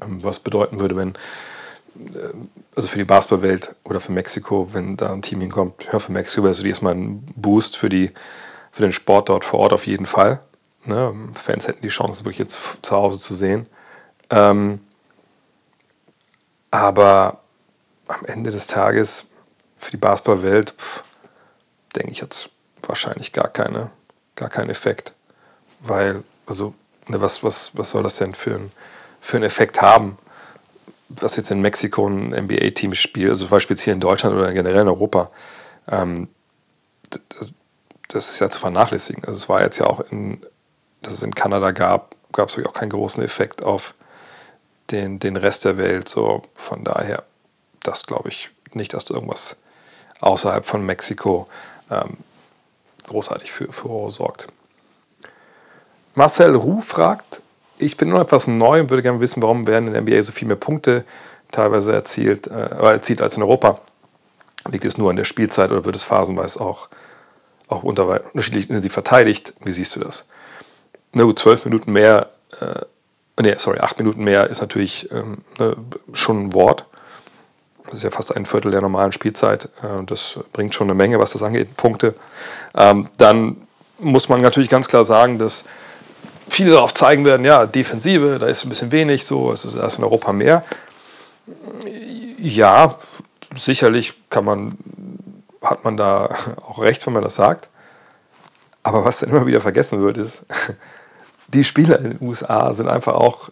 [0.00, 1.14] Ähm, was bedeuten würde, wenn,
[2.14, 2.32] äh,
[2.74, 6.42] also für die Basketballwelt oder für Mexiko, wenn da ein Team hinkommt, ja, für Mexiko
[6.42, 8.10] wäre es erstmal ein Boost für, die,
[8.70, 10.40] für den Sport dort vor Ort auf jeden Fall.
[10.84, 11.14] Ne?
[11.34, 13.66] Fans hätten die Chance, wirklich jetzt zu Hause zu sehen.
[14.30, 14.80] Ähm,
[16.70, 17.40] aber
[18.08, 19.26] am Ende des Tages
[19.76, 20.74] für die Basketballwelt,
[21.94, 22.48] denke ich jetzt
[22.82, 23.90] wahrscheinlich gar, keine,
[24.36, 25.14] gar keinen Effekt.
[25.80, 26.74] Weil, also,
[27.08, 28.72] ne, was, was, was soll das denn für, ein,
[29.20, 30.18] für einen Effekt haben?
[31.08, 34.52] Was jetzt in Mexiko ein NBA-Team spielt, also zum Beispiel jetzt hier in Deutschland oder
[34.52, 35.30] generell in Europa,
[35.90, 36.28] ähm,
[38.08, 39.24] das, ist ja zu vernachlässigen.
[39.24, 40.42] Also es war jetzt ja auch in,
[41.02, 43.94] dass es in Kanada gab, gab es auch keinen großen Effekt auf
[44.90, 46.08] den, den Rest der Welt.
[46.08, 47.24] So von daher,
[47.82, 49.56] das glaube ich nicht, dass du irgendwas
[50.20, 51.48] außerhalb von Mexiko
[51.90, 52.18] ähm,
[53.12, 54.48] großartig für Furore sorgt.
[56.14, 57.40] Marcel Ruh fragt,
[57.78, 60.32] ich bin nur etwas neu und würde gerne wissen, warum werden in der NBA so
[60.32, 61.04] viel mehr Punkte
[61.50, 63.80] teilweise erzielt, äh, erzielt als in Europa.
[64.70, 66.88] Liegt es nur an der Spielzeit oder wird es phasenweise auch,
[67.68, 69.54] auch unterschiedlich verteidigt?
[69.64, 70.26] Wie siehst du das?
[71.12, 75.76] Na gut, zwölf Minuten mehr, äh, nee, sorry, acht Minuten mehr ist natürlich ähm, ne,
[76.12, 76.84] schon ein Wort.
[77.84, 79.66] Das ist ja fast ein Viertel der normalen Spielzeit.
[79.82, 82.14] Äh, das bringt schon eine Menge, was das angeht, Punkte.
[82.74, 83.56] Ähm, dann
[83.98, 85.64] muss man natürlich ganz klar sagen, dass
[86.48, 89.98] viele darauf zeigen werden, ja, Defensive, da ist ein bisschen wenig, so, es ist erst
[89.98, 90.64] in Europa mehr.
[92.38, 92.98] Ja,
[93.56, 94.76] sicherlich kann man,
[95.62, 96.30] hat man da
[96.68, 97.68] auch recht, wenn man das sagt.
[98.82, 100.44] Aber was dann immer wieder vergessen wird, ist,
[101.48, 103.50] die Spieler in den USA sind einfach auch,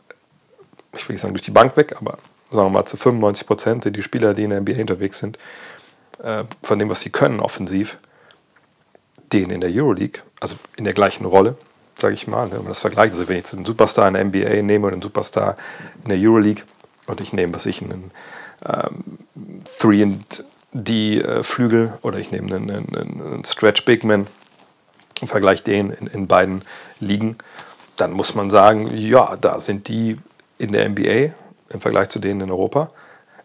[0.95, 2.19] ich will nicht sagen durch die Bank weg, aber
[2.51, 5.39] sagen wir mal zu 95 Prozent die Spieler, die in der NBA unterwegs sind,
[6.23, 7.97] äh, von dem, was sie können offensiv,
[9.33, 11.57] den in der Euroleague, also in der gleichen Rolle,
[11.97, 14.15] sage ich mal, ne, wenn man das vergleicht, also wenn ich jetzt einen Superstar in
[14.15, 15.57] der NBA nehme oder einen Superstar
[16.05, 16.65] in der Euroleague
[17.07, 18.11] und ich nehme, was ich, einen
[18.67, 19.19] ähm,
[19.79, 24.27] 3D-Flügel äh, oder ich nehme einen, einen, einen Stretch Bigman
[25.21, 26.65] und vergleiche den in, in beiden
[26.99, 27.37] Ligen,
[27.97, 30.19] dann muss man sagen, ja, da sind die
[30.59, 31.35] in der NBA
[31.71, 32.91] im Vergleich zu denen in Europa,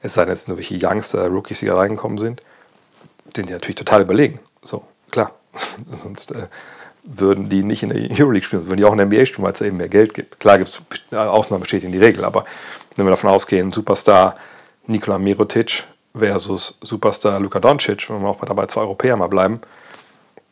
[0.01, 2.41] es sei denn, es sind nur welche Youngster, Rookies, die da reingekommen sind,
[3.35, 4.39] sind die natürlich total überlegen.
[4.63, 5.31] So, klar.
[6.03, 6.47] Sonst äh,
[7.03, 9.53] würden die nicht in der Euroleague spielen, würden die auch in der NBA spielen, weil
[9.53, 10.39] es eben mehr Geld gibt.
[10.39, 12.45] Klar gibt es Ausnahmen bestätigen die Regel, aber
[12.95, 14.35] wenn wir davon ausgehen, Superstar
[14.87, 15.83] Nikola Mirotic
[16.15, 19.59] versus Superstar Luka Doncic, wenn wir auch dabei zwei Europäer mal bleiben,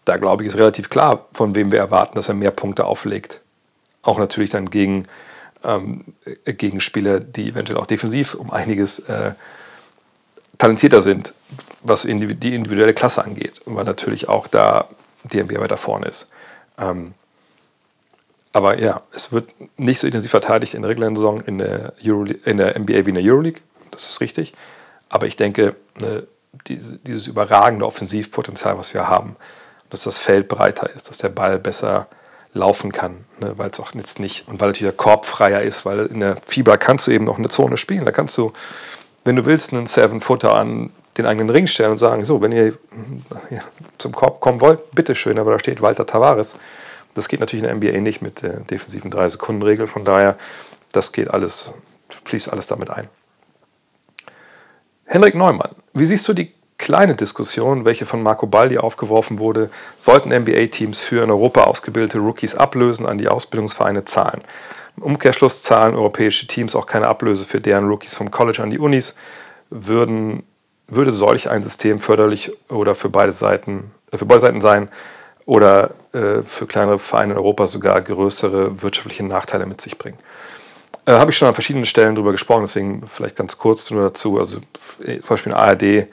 [0.05, 3.39] da glaube ich, ist relativ klar, von wem wir erwarten, dass er mehr Punkte auflegt.
[4.01, 5.07] Auch natürlich dann gegen
[5.63, 6.13] ähm,
[6.45, 9.33] gegen Spieler, die eventuell auch defensiv um einiges äh,
[10.57, 11.33] talentierter sind,
[11.81, 14.87] was die individuelle Klasse angeht, weil natürlich auch da
[15.23, 16.27] die NBA weiter vorne ist.
[16.77, 17.13] Ähm,
[18.51, 22.57] aber ja, es wird nicht so intensiv verteidigt in der regulären Saison in der, in
[22.57, 23.61] der NBA wie in der Euroleague,
[23.91, 24.53] das ist richtig.
[25.09, 26.27] Aber ich denke, ne,
[26.67, 29.35] diese, dieses überragende Offensivpotenzial, was wir haben,
[29.89, 32.07] dass das Feld breiter ist, dass der Ball besser
[32.53, 35.85] laufen kann, ne, weil es auch jetzt nicht und weil natürlich der Korb freier ist,
[35.85, 38.05] weil in der Fieber kannst du eben noch eine Zone spielen.
[38.05, 38.53] Da kannst du,
[39.23, 42.77] wenn du willst, einen Seven-Footer an den eigenen Ring stellen und sagen, so, wenn ihr
[43.97, 46.55] zum Korb kommen wollt, bitteschön, aber da steht Walter Tavares.
[47.15, 50.35] Das geht natürlich in der NBA nicht mit der defensiven 3-Sekunden-Regel, von daher,
[50.91, 51.71] das geht alles,
[52.25, 53.07] fließt alles damit ein.
[55.05, 60.29] Henrik Neumann, wie siehst du die kleine Diskussion, welche von Marco Baldi aufgeworfen wurde, sollten
[60.29, 64.39] NBA-Teams für in Europa ausgebildete Rookies Ablösen an die Ausbildungsvereine zahlen.
[64.97, 68.79] Im Umkehrschluss zahlen europäische Teams auch keine Ablöse für deren Rookies vom College an die
[68.79, 69.15] Unis.
[69.69, 70.43] Würden,
[70.87, 74.89] würde solch ein System förderlich oder für beide Seiten, äh, für beide Seiten sein
[75.45, 80.17] oder äh, für kleinere Vereine in Europa sogar größere wirtschaftliche Nachteile mit sich bringen?
[81.05, 84.37] Äh, Habe ich schon an verschiedenen Stellen darüber gesprochen, deswegen vielleicht ganz kurz nur dazu.
[84.37, 86.07] Also zum Beispiel in ARD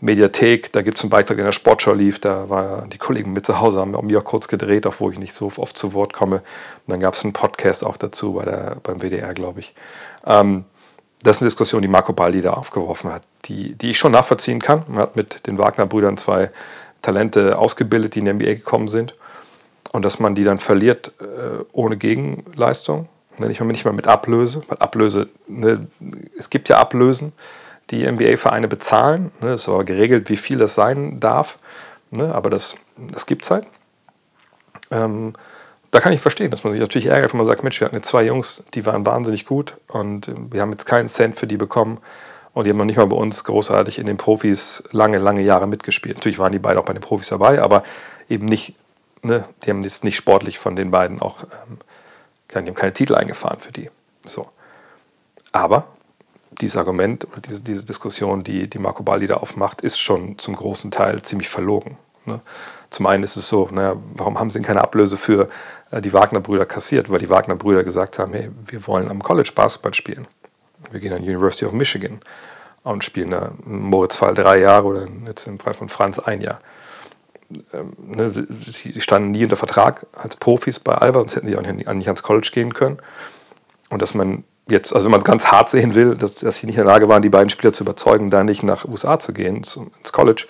[0.00, 3.32] Mediathek, da gibt es einen Beitrag, der in der Sportschau lief, da war die Kollegen
[3.32, 6.12] mit zu Hause, haben auch kurz gedreht, auch wo ich nicht so oft zu Wort
[6.14, 6.36] komme.
[6.36, 9.74] Und dann gab es einen Podcast auch dazu bei der, beim WDR, glaube ich.
[10.24, 10.64] Ähm,
[11.22, 14.60] das ist eine Diskussion, die Marco Baldi da aufgeworfen hat, die, die ich schon nachvollziehen
[14.60, 14.84] kann.
[14.88, 16.50] Man hat mit den Wagner-Brüdern zwei
[17.02, 19.14] Talente ausgebildet, die in die NBA gekommen sind.
[19.92, 24.06] Und dass man die dann verliert äh, ohne Gegenleistung, ne, nicht, mal, nicht mal mit
[24.06, 25.86] Ablöse, weil Ablöse, ne,
[26.38, 27.32] es gibt ja Ablösen,
[27.90, 29.30] die NBA-Vereine bezahlen.
[29.40, 31.58] Ne, ist aber geregelt, wie viel das sein darf.
[32.10, 33.66] Ne, aber das, das gibt es halt.
[34.90, 35.34] Ähm,
[35.90, 37.96] da kann ich verstehen, dass man sich natürlich ärgert, wenn man sagt, Mensch, wir hatten
[37.96, 41.46] jetzt zwei Jungs, die waren wahnsinnig gut und äh, wir haben jetzt keinen Cent für
[41.46, 41.98] die bekommen
[42.52, 45.66] und die haben noch nicht mal bei uns großartig in den Profis lange, lange Jahre
[45.66, 46.16] mitgespielt.
[46.16, 47.82] Natürlich waren die beiden auch bei den Profis dabei, aber
[48.28, 48.74] eben nicht,
[49.22, 51.78] ne, die haben jetzt nicht sportlich von den beiden auch, ähm,
[52.50, 53.90] die haben keine Titel eingefahren für die.
[54.24, 54.48] So.
[55.52, 55.86] Aber
[56.60, 60.56] dieses Argument oder diese, diese Diskussion, die, die Marco Baldi da aufmacht, ist schon zum
[60.56, 61.96] großen Teil ziemlich verlogen.
[62.26, 62.40] Ne?
[62.90, 65.48] Zum einen ist es so, naja, warum haben sie denn keine Ablöse für
[65.90, 67.10] äh, die Wagner-Brüder kassiert?
[67.10, 70.26] Weil die Wagner-Brüder gesagt haben, hey, wir wollen am College Basketball spielen.
[70.90, 72.20] Wir gehen an die University of Michigan
[72.82, 76.60] und spielen da Moritz Fall drei Jahre oder jetzt im Fall von Franz ein Jahr.
[77.72, 81.62] Ähm, ne, sie standen nie unter Vertrag als Profis bei Alba, sonst hätten sie auch
[81.62, 82.98] nicht ans College gehen können.
[83.88, 86.66] Und dass man jetzt, also wenn man es ganz hart sehen will, dass, dass sie
[86.66, 89.32] nicht in der Lage waren, die beiden Spieler zu überzeugen, da nicht nach USA zu
[89.32, 90.46] gehen, zum, ins College,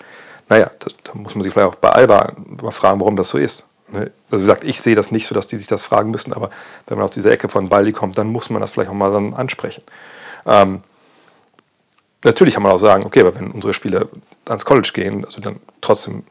[0.49, 3.37] naja, das, da muss man sich vielleicht auch bei Alba mal fragen, warum das so
[3.37, 3.65] ist.
[3.91, 4.11] Ne?
[4.29, 6.49] Also wie gesagt, ich sehe das nicht so, dass die sich das fragen müssen, aber
[6.87, 9.11] wenn man aus dieser Ecke von Baldi kommt, dann muss man das vielleicht auch mal
[9.11, 9.83] dann ansprechen.
[10.45, 10.81] Ähm,
[12.23, 14.07] natürlich kann man auch sagen, okay, aber wenn unsere Spieler
[14.47, 16.23] ans College gehen, also dann trotzdem,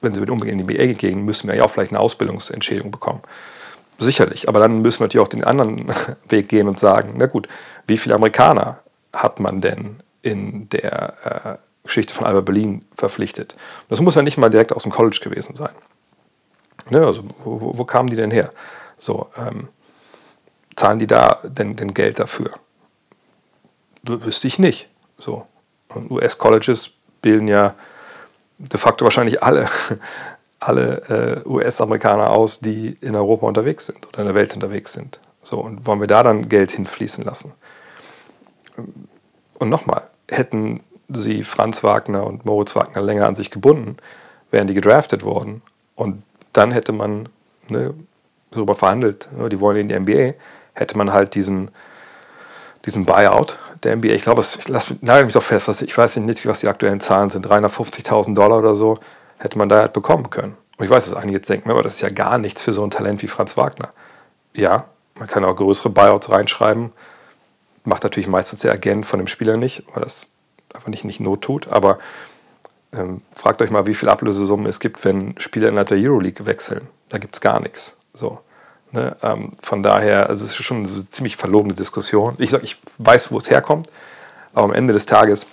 [0.00, 2.90] wenn sie mit unbedingt in die BA gehen, müssen wir ja auch vielleicht eine Ausbildungsentschädigung
[2.90, 3.20] bekommen.
[4.02, 5.92] Sicherlich, aber dann müssen wir natürlich auch den anderen
[6.28, 7.48] Weg gehen und sagen, na gut,
[7.86, 8.78] wie viele Amerikaner
[9.12, 13.56] hat man denn in der äh, Geschichte von Alba Berlin verpflichtet?
[13.90, 15.74] Das muss ja nicht mal direkt aus dem College gewesen sein.
[16.88, 18.52] Ne, also wo, wo, kamen die denn her?
[18.96, 19.68] So, ähm,
[20.76, 22.52] zahlen die da denn, denn Geld dafür?
[24.02, 24.88] Wüsste ich nicht.
[25.18, 25.46] So.
[25.94, 26.90] US-Colleges
[27.20, 27.74] bilden ja
[28.56, 29.68] de facto wahrscheinlich alle,
[30.60, 35.18] alle äh, US-Amerikaner aus, die in Europa unterwegs sind oder in der Welt unterwegs sind.
[35.42, 37.52] So, und wollen wir da dann Geld hinfließen lassen?
[39.58, 43.96] Und nochmal, hätten sie Franz Wagner und Moritz Wagner länger an sich gebunden,
[44.50, 45.62] wären die gedraftet worden.
[45.96, 47.28] Und dann hätte man
[47.68, 47.94] ne,
[48.50, 50.34] darüber verhandelt, ne, die wollen in die NBA,
[50.74, 51.70] hätte man halt diesen,
[52.84, 56.18] diesen Buyout der NBA, ich glaube, ich lass, nagel mich doch fest, was, ich weiß
[56.18, 58.98] nicht, was die aktuellen Zahlen sind, 350.000 Dollar oder so,
[59.40, 60.56] hätte man da halt bekommen können.
[60.76, 62.84] Und ich weiß, dass einige jetzt denken, aber das ist ja gar nichts für so
[62.84, 63.92] ein Talent wie Franz Wagner.
[64.52, 64.86] Ja,
[65.18, 66.92] man kann auch größere Buyouts reinschreiben.
[67.84, 70.26] Macht natürlich meistens der Agent von dem Spieler nicht, weil das
[70.72, 71.72] einfach nicht, nicht Not tut.
[71.72, 71.98] Aber
[72.92, 76.86] ähm, fragt euch mal, wie viel Ablösesummen es gibt, wenn Spieler innerhalb der Euroleague wechseln.
[77.08, 77.96] Da gibt es gar nichts.
[78.12, 78.40] So.
[78.92, 79.16] Ne?
[79.22, 82.34] Ähm, von daher, also es ist schon eine ziemlich verlogene Diskussion.
[82.38, 83.88] Ich sage, ich weiß, wo es herkommt,
[84.52, 85.46] aber am Ende des Tages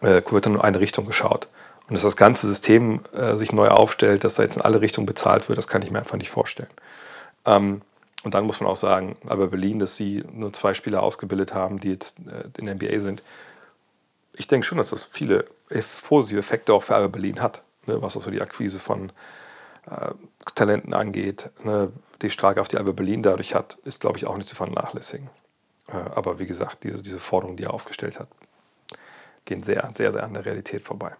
[0.00, 1.48] äh, wird dann nur eine Richtung geschaut.
[1.90, 5.06] Und dass das ganze System äh, sich neu aufstellt, dass da jetzt in alle Richtungen
[5.06, 6.70] bezahlt wird, das kann ich mir einfach nicht vorstellen.
[7.44, 7.82] Ähm,
[8.22, 11.80] und dann muss man auch sagen, aber Berlin, dass sie nur zwei Spieler ausgebildet haben,
[11.80, 13.24] die jetzt äh, in der NBA sind.
[14.34, 15.46] Ich denke schon, dass das viele
[16.06, 19.10] positive Effekte auch für Alba Berlin hat, ne, was auch so die Akquise von
[19.90, 20.12] äh,
[20.54, 21.90] Talenten angeht, ne,
[22.22, 25.28] die Strahlkraft, auf die Alba Berlin dadurch hat, ist, glaube ich, auch nicht zu vernachlässigen.
[25.88, 28.28] Äh, aber wie gesagt, diese, diese Forderungen, die er aufgestellt hat,
[29.44, 31.16] gehen sehr, sehr, sehr an der Realität vorbei.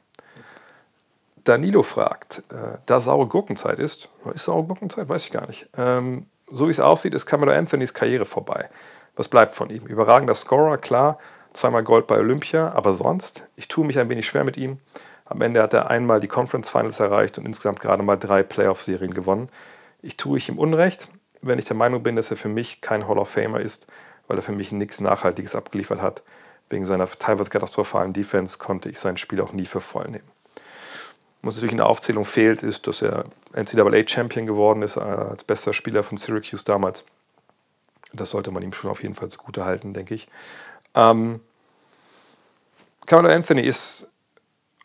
[1.44, 5.08] Danilo fragt, äh, da saure Gurkenzeit ist, ist saure Gurkenzeit?
[5.08, 5.68] Weiß ich gar nicht.
[5.76, 8.68] Ähm, so wie es aussieht, ist Camelo Anthonys Karriere vorbei.
[9.16, 9.86] Was bleibt von ihm?
[9.86, 11.18] Überragender Scorer, klar,
[11.52, 14.78] zweimal Gold bei Olympia, aber sonst, ich tue mich ein wenig schwer mit ihm.
[15.24, 19.14] Am Ende hat er einmal die Conference Finals erreicht und insgesamt gerade mal drei Playoff-Serien
[19.14, 19.48] gewonnen.
[20.02, 21.08] Ich tue ich ihm Unrecht,
[21.40, 23.86] wenn ich der Meinung bin, dass er für mich kein Hall of Famer ist,
[24.26, 26.22] weil er für mich nichts Nachhaltiges abgeliefert hat.
[26.68, 30.28] Wegen seiner teilweise katastrophalen Defense konnte ich sein Spiel auch nie für voll nehmen.
[31.42, 33.24] Was natürlich in der Aufzählung fehlt, ist, dass er
[33.54, 37.04] NCAA-Champion geworden ist, äh, als bester Spieler von Syracuse damals.
[38.12, 40.28] Das sollte man ihm schon auf jeden Fall zugute halten, denke ich.
[40.94, 41.40] Ähm,
[43.06, 44.10] Carmelo Anthony ist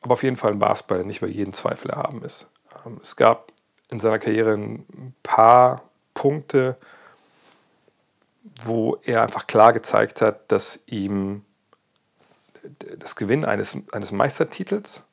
[0.01, 2.47] aber auf jeden Fall ein Basketball, der nicht über jeden Zweifel erhaben ist.
[2.85, 3.51] Ähm, es gab
[3.91, 5.83] in seiner Karriere ein paar
[6.13, 6.77] Punkte,
[8.63, 11.43] wo er einfach klar gezeigt hat, dass ihm
[12.97, 15.03] das Gewinnen eines, eines Meistertitels,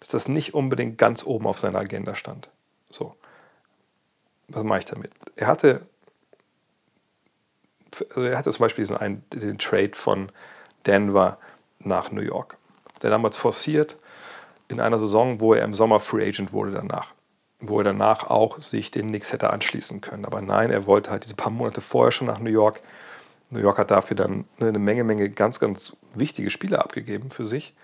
[0.00, 2.48] dass das nicht unbedingt ganz oben auf seiner Agenda stand.
[2.90, 3.14] So,
[4.48, 5.10] was mache ich damit?
[5.36, 5.86] Er hatte,
[8.10, 10.30] also er hatte zum Beispiel diesen, einen, diesen Trade von
[10.86, 11.38] Denver
[11.80, 12.58] nach New York
[13.02, 13.96] der damals forciert
[14.68, 17.14] in einer Saison, wo er im Sommer Free Agent wurde danach.
[17.60, 20.24] Wo er danach auch sich den Knicks hätte anschließen können.
[20.24, 22.80] Aber nein, er wollte halt diese paar Monate vorher schon nach New York.
[23.50, 27.74] New York hat dafür dann eine Menge, Menge ganz, ganz wichtige Spieler abgegeben für sich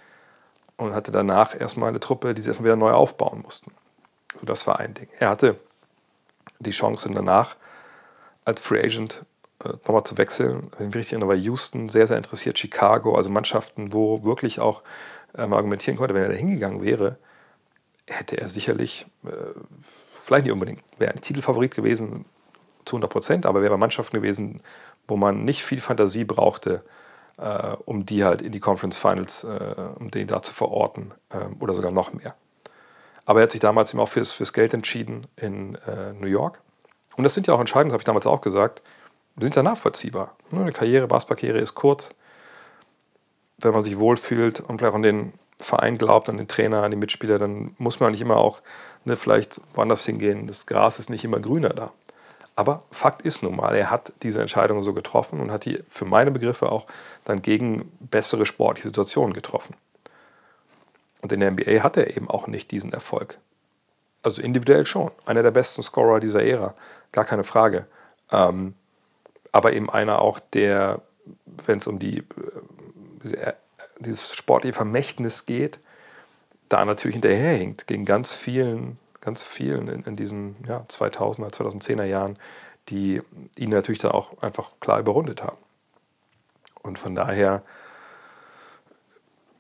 [0.77, 3.73] und hatte danach erstmal eine Truppe, die sie erstmal wieder neu aufbauen mussten.
[4.39, 5.09] So, das war ein Ding.
[5.19, 5.59] Er hatte
[6.59, 7.57] die Chance danach
[8.45, 9.25] als Free Agent
[9.65, 10.71] äh, nochmal zu wechseln.
[10.77, 14.61] Wenn ich mich richtig erinnere, war Houston sehr, sehr interessiert, Chicago, also Mannschaften, wo wirklich
[14.61, 14.83] auch
[15.37, 17.19] ähm, argumentieren konnte, wenn er da hingegangen wäre,
[18.07, 19.31] hätte er sicherlich äh,
[19.81, 22.25] vielleicht nicht unbedingt, wäre ein Titelfavorit gewesen
[22.85, 24.63] zu 100 Prozent, aber wäre Mannschaften gewesen,
[25.09, 26.85] wo man nicht viel Fantasie brauchte,
[27.39, 31.63] äh, um die halt in die Conference Finals, äh, um den da zu verorten äh,
[31.63, 32.35] oder sogar noch mehr.
[33.27, 36.61] Aber er hat sich damals eben auch fürs, fürs Geld entschieden in äh, New York.
[37.17, 38.83] Und das sind ja auch Entscheidungen, das habe ich damals auch gesagt,
[39.39, 40.37] sind ja nachvollziehbar.
[40.51, 42.15] Ne, eine Karriere, Basketballkarriere ist kurz.
[43.59, 46.97] Wenn man sich wohlfühlt und vielleicht an den Verein glaubt, an den Trainer, an die
[46.97, 48.61] Mitspieler, dann muss man nicht immer auch
[49.05, 50.47] ne, vielleicht woanders hingehen.
[50.47, 51.93] Das Gras ist nicht immer grüner da.
[52.57, 56.05] Aber Fakt ist nun mal, er hat diese Entscheidung so getroffen und hat die für
[56.05, 56.87] meine Begriffe auch
[57.25, 59.75] dann gegen bessere sportliche Situationen getroffen.
[61.21, 63.39] Und in der NBA hat er eben auch nicht diesen Erfolg.
[64.23, 65.11] Also individuell schon.
[65.27, 66.75] Einer der besten Scorer dieser Ära,
[67.13, 67.87] gar keine Frage.
[68.31, 68.75] Ähm,
[69.51, 71.01] aber eben einer auch, der,
[71.67, 72.19] wenn es um die,
[73.25, 73.53] äh,
[73.99, 75.79] dieses sportliche Vermächtnis geht,
[76.69, 82.39] da natürlich hinterherhinkt gegen ganz vielen ganz vielen in, in diesen ja, 2000er, 2010er Jahren,
[82.89, 83.23] die
[83.57, 85.57] ihn natürlich da auch einfach klar überrundet haben.
[86.83, 87.63] Und von daher,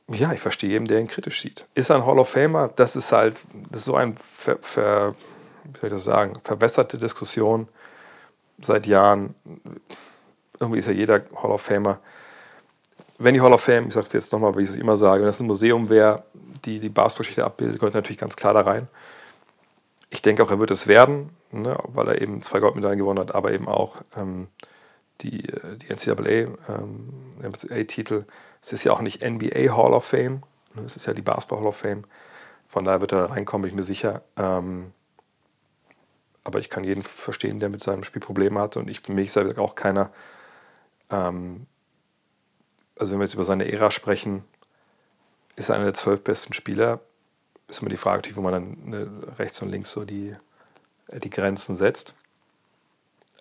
[0.08, 1.66] ja, ich verstehe jeden, der ihn kritisch sieht.
[1.74, 2.68] Ist er ein Hall of Famer?
[2.76, 3.36] Das ist halt,
[3.70, 5.14] das ist so eine ver, ver,
[5.64, 7.68] wie soll ich das sagen, verwässerte Diskussion
[8.60, 9.34] seit Jahren.
[10.60, 12.00] Irgendwie ist ja jeder Hall of Famer.
[13.18, 15.20] Wenn die Hall of Fame, ich sage es jetzt nochmal, wie ich es immer sage,
[15.20, 16.24] wenn das ein Museum wäre,
[16.64, 18.88] die die Basketballgeschichte abbildet, gehört natürlich ganz klar da rein.
[20.14, 23.34] Ich denke auch, er wird es werden, ne, weil er eben zwei Goldmedaillen gewonnen hat,
[23.34, 24.46] aber eben auch ähm,
[25.22, 28.14] die, äh, die NCAA-Titel.
[28.14, 28.24] Ähm,
[28.62, 30.44] es ist ja auch nicht NBA Hall of Fame,
[30.74, 32.04] ne, es ist ja die Basketball Hall of Fame.
[32.68, 34.22] Von daher wird er da reinkommen, bin ich mir sicher.
[34.36, 34.92] Ähm,
[36.44, 38.78] aber ich kann jeden verstehen, der mit seinem Spiel Probleme hatte.
[38.78, 40.12] Und ich für mich selber auch keiner.
[41.10, 41.66] Ähm,
[42.96, 44.44] also, wenn wir jetzt über seine Ära sprechen,
[45.56, 47.00] ist er einer der zwölf besten Spieler
[47.68, 50.36] ist immer die Frage, wo man dann ne, rechts und links so die,
[51.08, 52.14] äh, die Grenzen setzt.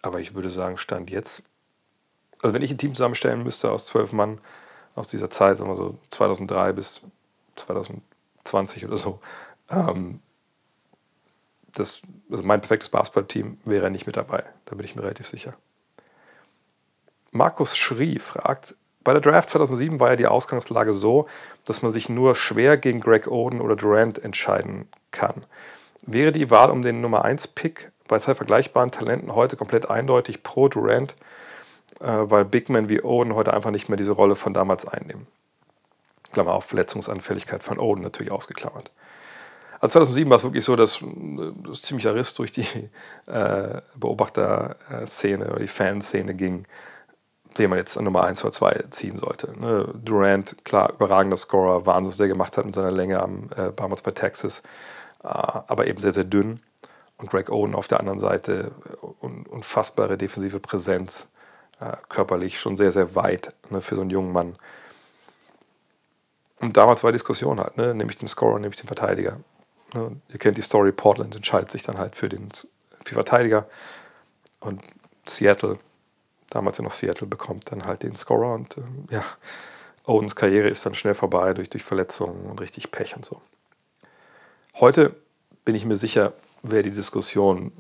[0.02, 1.44] Aber ich würde sagen, Stand jetzt.
[2.42, 4.40] Also wenn ich ein Team zusammenstellen müsste aus zwölf Mann
[4.96, 7.02] aus dieser Zeit, sagen wir so 2003 bis
[7.56, 9.20] 2020 oder so,
[9.70, 10.20] ähm,
[11.74, 14.44] das, also mein perfektes Basketballteam wäre nicht mit dabei.
[14.66, 15.56] Da bin ich mir relativ sicher.
[17.32, 21.28] Markus Schrie fragt, bei der Draft 2007 war ja die Ausgangslage so,
[21.66, 25.46] dass man sich nur schwer gegen Greg Oden oder Durant entscheiden kann.
[26.02, 30.44] Wäre die Wahl um den Nummer 1 Pick bei zwei vergleichbaren Talenten heute komplett eindeutig
[30.44, 31.16] pro Durant,
[32.00, 35.28] äh, weil Big Men wie Oden heute einfach nicht mehr diese Rolle von damals einnehmen.
[36.32, 38.92] Klammer auf, Verletzungsanfälligkeit von Oden natürlich ausgeklammert.
[39.80, 41.00] Also 2007 war es wirklich so, dass
[41.68, 42.66] das ziemlicher Riss durch die
[43.28, 46.66] äh, Beobachterszene oder die Fanszene ging
[47.56, 49.54] wen man jetzt an Nummer 1 oder 2 ziehen sollte.
[49.60, 49.88] Ne?
[49.96, 54.02] Durant, klar, überragender Scorer, Wahnsinn, was der gemacht hat mit seiner Länge am äh, damals
[54.02, 54.64] bei Texas,
[55.24, 56.62] äh, aber eben sehr, sehr dünn.
[57.18, 61.28] Und Greg Oden auf der anderen Seite, äh, un unfassbare defensive Präsenz,
[61.80, 64.56] äh, körperlich schon sehr, sehr weit ne, für so einen jungen Mann.
[66.60, 67.94] Und damals war die Diskussion halt, ne?
[67.94, 69.40] nehme ich den Scorer, nehme ich den Verteidiger.
[69.94, 70.16] Ne?
[70.30, 72.50] Ihr kennt die Story, Portland entscheidet sich dann halt für den
[73.06, 73.66] für Verteidiger
[74.62, 74.82] und
[75.28, 75.78] Seattle
[76.56, 79.24] damals ja noch Seattle, bekommt dann halt den Scorer und ähm, ja,
[80.06, 83.42] Owens Karriere ist dann schnell vorbei durch, durch Verletzungen und richtig Pech und so.
[84.76, 85.16] Heute
[85.66, 87.72] bin ich mir sicher, wäre die Diskussion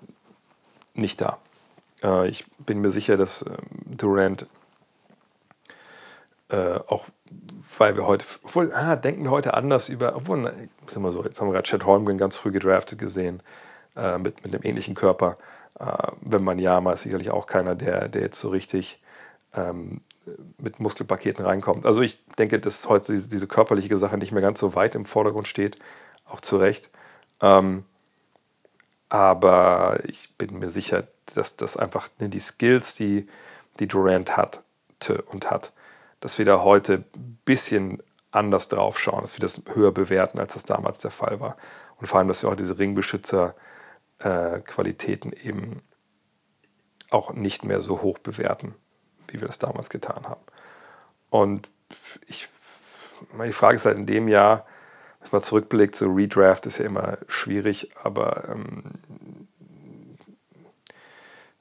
[0.93, 1.37] nicht da.
[2.03, 4.47] Äh, ich bin mir sicher, dass äh, Durant
[6.49, 7.07] äh, auch
[7.79, 10.43] weil wir heute, obwohl, ah, denken wir heute anders über, obwohl,
[10.85, 13.41] sind wir so, jetzt haben wir gerade Chad Holmgren ganz früh gedraftet gesehen,
[13.95, 15.37] äh, mit, mit einem ähnlichen Körper.
[15.79, 19.01] Äh, wenn man Yama ist sicherlich auch keiner, der, der jetzt so richtig
[19.53, 20.01] ähm,
[20.57, 21.85] mit Muskelpaketen reinkommt.
[21.85, 25.05] Also ich denke, dass heute diese, diese, körperliche Sache nicht mehr ganz so weit im
[25.05, 25.77] Vordergrund steht,
[26.25, 26.89] auch zu Recht.
[27.41, 27.83] Ähm,
[29.09, 33.27] aber ich bin mir sicher, dass das einfach ne, die Skills, die,
[33.79, 34.61] die Durant hatte
[35.27, 35.73] und hat,
[36.21, 38.01] dass wir da heute ein bisschen
[38.31, 41.57] anders drauf schauen, dass wir das höher bewerten, als das damals der Fall war.
[41.99, 43.53] Und vor allem, dass wir auch diese Ringbeschützer
[44.23, 45.81] äh, Qualitäten eben
[47.09, 48.73] auch nicht mehr so hoch bewerten,
[49.27, 50.41] wie wir das damals getan haben.
[51.29, 51.69] Und
[52.27, 52.47] ich,
[53.43, 54.65] die Frage ist halt in dem Jahr,
[55.21, 58.83] wenn man zurückblickt, so Redraft ist ja immer schwierig, aber ähm,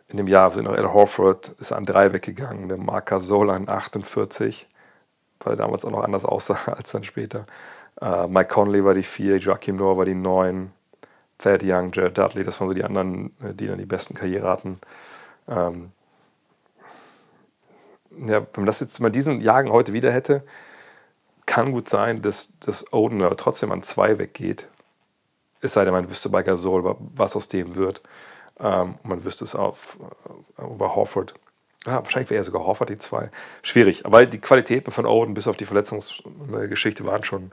[0.09, 3.69] in dem Jahr sind noch Al Horford ist an drei weggegangen, der Marc Gasol an
[3.69, 4.69] 48,
[5.41, 7.47] weil er damals auch noch anders aussah als dann später.
[8.01, 10.73] Äh, Mike Conley war die vier, Joachim Noah war die neun,
[11.43, 14.49] Thad Young, Jared Dudley, das waren so die anderen, äh, die dann die besten Karriere
[14.49, 14.79] hatten.
[15.49, 15.93] Ähm,
[18.19, 20.45] ja, wenn man das jetzt mal diesen Jagen heute wieder hätte,
[21.47, 24.69] kann gut sein, dass, dass Oden aber trotzdem an zwei weggeht.
[25.61, 28.03] Es sei denn, man wüsste bei Gasol, was aus dem wird.
[28.59, 29.99] Ähm, man wüsste es auf,
[30.59, 31.35] äh, über Horford.
[31.87, 33.31] Ja, wahrscheinlich wäre er sogar Horford die zwei.
[33.63, 34.07] Schwierig.
[34.07, 37.53] Aber die Qualitäten von Oden bis auf die Verletzungsgeschichte waren schon,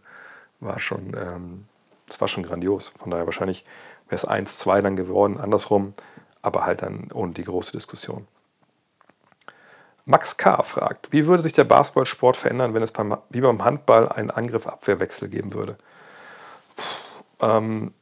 [0.60, 1.66] war schon, ähm,
[2.10, 2.90] das war schon grandios.
[3.00, 3.64] Von daher wahrscheinlich
[4.08, 5.94] wäre es 1-2 dann geworden, andersrum,
[6.42, 8.28] aber halt dann ohne die große Diskussion.
[10.06, 10.64] Max K.
[10.64, 15.30] fragt, wie würde sich der Basketballsport verändern, wenn es beim, wie beim Handball einen Angriff-Abwehrwechsel
[15.30, 15.78] geben würde?
[16.76, 17.94] Puh, ähm,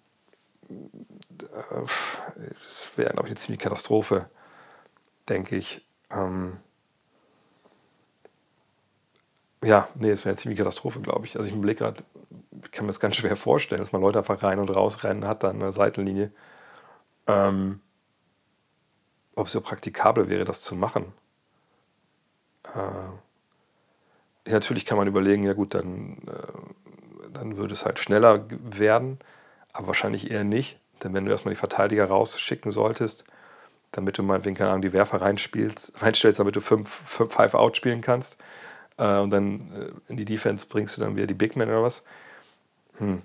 [2.64, 4.30] das wäre, glaube ich, eine ziemliche Katastrophe,
[5.28, 5.86] denke ich.
[6.10, 6.58] Ähm,
[9.64, 11.38] ja, nee, es wäre eine ziemliche Katastrophe, glaube ich.
[11.38, 12.04] Also ich Blick gerade,
[12.72, 15.44] kann mir das ganz schwer vorstellen, dass man Leute einfach rein und raus rennen hat,
[15.44, 16.32] dann an der Seitenlinie.
[17.26, 17.82] Ähm,
[19.36, 21.14] ob es so praktikabel wäre, das zu machen.
[22.76, 29.20] Äh, natürlich kann man überlegen, ja gut, dann, äh, dann würde es halt schneller werden,
[29.74, 30.80] aber wahrscheinlich eher nicht.
[31.04, 33.26] Denn wenn du erstmal die Verteidiger rausschicken solltest,
[33.92, 38.38] damit du meinetwegen, keine Ahnung, die Werfer reinspielst, reinstellst, damit du 5 Out spielen kannst
[38.98, 41.84] äh, und dann äh, in die Defense bringst du dann wieder die Big Men oder
[41.84, 42.04] was.
[42.98, 43.22] Hm.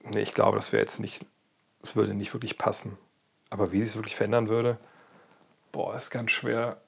[0.00, 1.24] Nee, ich glaube, das wäre jetzt nicht,
[1.80, 2.98] das würde nicht wirklich passen.
[3.50, 4.78] Aber wie sich es wirklich verändern würde,
[5.72, 6.78] boah, ist ganz schwer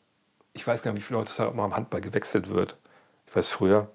[0.57, 2.76] ich weiß gar nicht, wie viele Leute mal am Handball gewechselt wird.
[3.26, 3.88] Ich weiß früher,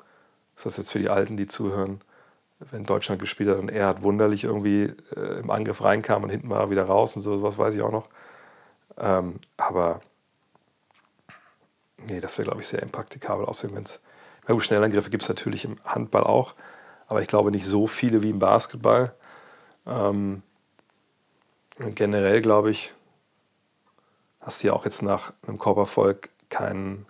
[0.55, 2.01] das ist jetzt für die Alten, die zuhören,
[2.59, 6.49] wenn Deutschland gespielt hat und er hat wunderlich irgendwie äh, im Angriff reinkam und hinten
[6.49, 8.07] war er wieder raus und so, sowas weiß ich auch noch.
[8.97, 10.01] Ähm, aber
[12.07, 13.99] nee, das wäre, glaube ich, sehr impraktikabel aussehen, wenn es.
[14.47, 16.55] Ja, gut, Schnellangriffe gibt es natürlich im Handball auch,
[17.07, 19.13] aber ich glaube nicht so viele wie im Basketball.
[19.85, 20.41] Ähm,
[21.77, 22.93] generell glaube ich,
[24.39, 27.05] hast du ja auch jetzt nach einem Korberfolg kein,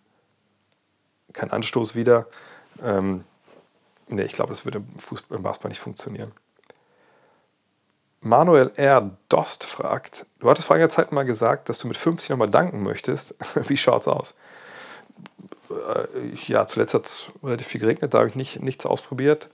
[1.34, 2.28] kein Anstoß wieder.
[2.84, 3.24] Ähm,
[4.08, 6.32] nee, ich glaube, das würde im, Fußball, im Basketball nicht funktionieren.
[8.22, 9.18] Manuel R.
[9.30, 12.84] Dost fragt, du hattest vor einiger Zeit mal gesagt, dass du mit 50 nochmal danken
[12.84, 13.36] möchtest.
[13.68, 14.36] Wie schaut's aus?
[15.70, 19.50] Äh, ja, zuletzt hat es relativ viel geregnet, da habe ich nicht, nichts ausprobiert.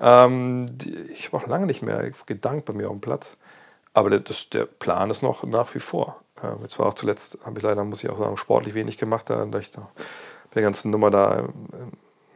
[0.00, 0.66] Ähm,
[1.12, 3.36] ich habe auch lange nicht mehr gedankt bei mir auf dem Platz.
[3.92, 6.20] Aber der, das, der Plan ist noch nach wie vor.
[6.42, 9.28] Äh, jetzt war auch zuletzt, habe ich leider, muss ich auch sagen, sportlich wenig gemacht,
[9.28, 9.88] da, da ich da
[10.54, 11.42] der ganzen Nummer da äh,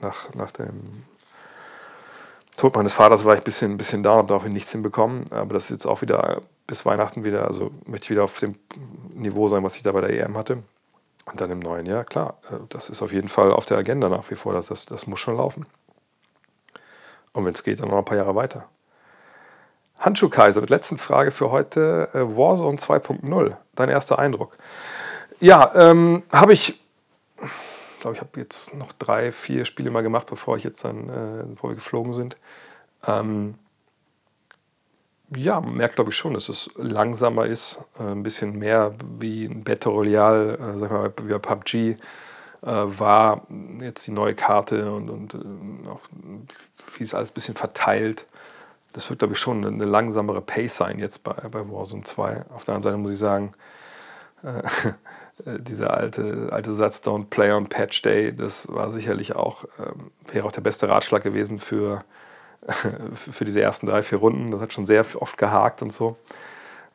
[0.01, 1.05] nach, nach dem
[2.57, 5.25] Tod meines Vaters war ich ein bisschen, ein bisschen da und habe nichts hinbekommen.
[5.31, 8.55] Aber das ist jetzt auch wieder bis Weihnachten wieder, also möchte ich wieder auf dem
[9.15, 10.63] Niveau sein, was ich da bei der EM hatte.
[11.27, 14.09] Und dann im neuen Jahr, klar, äh, das ist auf jeden Fall auf der Agenda
[14.09, 15.67] nach wie vor, das, das, das muss schon laufen.
[17.33, 18.69] Und wenn es geht, dann noch ein paar Jahre weiter.
[19.99, 22.09] Handschuhkaiser mit letzten Frage für heute.
[22.13, 23.57] Äh, Warzone 2.0.
[23.75, 24.57] Dein erster Eindruck?
[25.41, 26.81] Ja, ähm, habe ich,
[27.43, 31.09] ich glaube, ich habe jetzt noch drei, vier Spiele mal gemacht, bevor ich jetzt dann,
[31.09, 32.37] äh, bevor wir geflogen sind.
[33.07, 33.55] Ähm,
[35.37, 39.47] ja, man merkt, glaube ich, schon, dass es langsamer ist, äh, ein bisschen mehr wie
[39.47, 41.97] ein Battle Royale, äh, sag mal, wie bei PUBG äh,
[42.63, 43.47] war
[43.81, 46.01] jetzt die neue Karte und, und äh, auch
[46.99, 48.27] wie es alles ein bisschen verteilt
[48.95, 52.47] das wird, glaube ich, schon eine, langsamere Pace sein jetzt bei, bei Warzone 2.
[52.55, 53.51] Auf der anderen Seite muss ich sagen,
[54.43, 54.63] äh,
[55.59, 60.47] dieser alte, alte Satz Don't Play on Patch Day, das war sicherlich auch, ähm, wäre
[60.47, 62.05] auch der beste Ratschlag gewesen für,
[63.15, 64.51] für diese ersten drei, vier Runden.
[64.51, 66.17] Das hat schon sehr oft gehakt und so.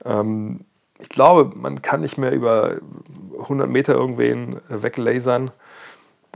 [0.05, 0.65] Ähm,
[0.99, 2.78] ich glaube, man kann nicht mehr über
[3.39, 5.51] 100 Meter irgendwen weglasern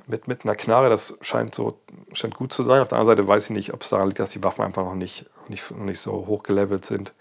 [0.08, 0.90] mit, mit einer Knarre.
[0.90, 1.80] Das scheint so
[2.14, 2.82] scheint gut zu sein.
[2.82, 4.84] Auf der anderen Seite weiß ich nicht, ob es daran liegt, dass die Waffen einfach
[4.84, 7.14] noch nicht, nicht, noch nicht so hoch gelevelt sind.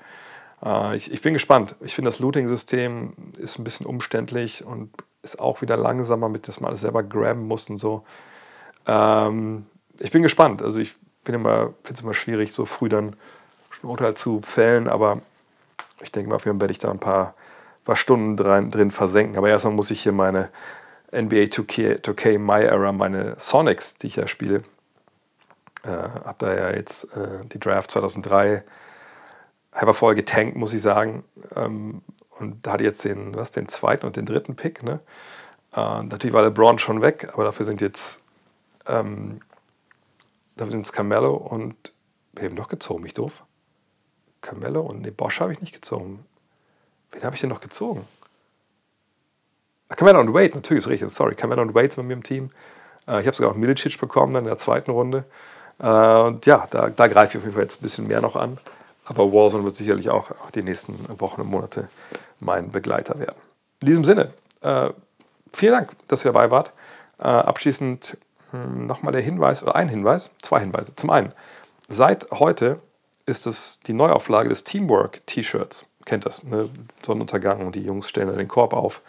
[0.65, 1.75] Äh, ich, ich bin gespannt.
[1.81, 4.93] Ich finde, das Looting-System ist ein bisschen umständlich und
[5.23, 8.05] ist auch wieder langsamer, mit dass man alles selber graben muss und so.
[8.87, 9.67] Ähm,
[9.99, 10.63] ich bin gespannt.
[10.63, 10.95] Also ich
[11.25, 13.17] bin immer, finde es immer schwierig, so früh dann
[13.83, 15.21] ein Urteil zu fällen, aber
[16.01, 17.35] ich denke mal, auf jeden Fall werde ich da ein paar,
[17.85, 19.37] paar Stunden drin, drin versenken.
[19.37, 20.51] Aber erstmal muss ich hier meine
[21.13, 24.63] NBA 2K, 2K My Era, meine Sonics, die ich ja spiele,
[25.85, 28.65] äh, habe da ja jetzt äh, die Draft 2003
[29.73, 31.25] halber voll getankt, muss ich sagen.
[31.55, 32.03] Ähm,
[32.39, 34.83] und da hatte jetzt den, was, den zweiten und den dritten Pick.
[34.83, 35.01] Ne?
[35.75, 38.23] Äh, natürlich war LeBron schon weg, aber dafür sind jetzt
[38.87, 39.41] ähm,
[40.57, 41.93] sind es Carmelo und
[42.33, 43.43] wir haben doch gezogen, mich doof.
[44.41, 46.25] Carmelo und ne, Bosch habe ich nicht gezogen.
[47.13, 48.07] Wen habe ich denn noch gezogen?
[49.89, 51.35] Ah, Carmelo und Wade, natürlich ist richtig, sorry.
[51.35, 52.51] Carmelo und Wade sind bei mir im Team.
[53.07, 55.25] Äh, ich habe sogar auch Milicic bekommen dann in der zweiten Runde.
[55.79, 58.37] Äh, und ja, da, da greife ich auf jeden Fall jetzt ein bisschen mehr noch
[58.37, 58.59] an.
[59.05, 61.89] Aber Warzone wird sicherlich auch, auch die nächsten Wochen und Monate
[62.41, 63.37] mein Begleiter werden.
[63.81, 64.33] In diesem Sinne,
[64.63, 64.91] äh,
[65.53, 66.73] vielen Dank, dass ihr dabei wart.
[67.19, 68.17] Äh, abschließend
[68.53, 70.95] nochmal der Hinweis, oder ein Hinweis, zwei Hinweise.
[70.97, 71.33] Zum einen,
[71.89, 72.81] seit heute
[73.27, 75.87] ist es die Neuauflage des Teamwork-T-Shirts.
[76.05, 76.69] Kennt das, ne?
[77.05, 79.01] Sonnenuntergang und die Jungs stellen da den Korb auf.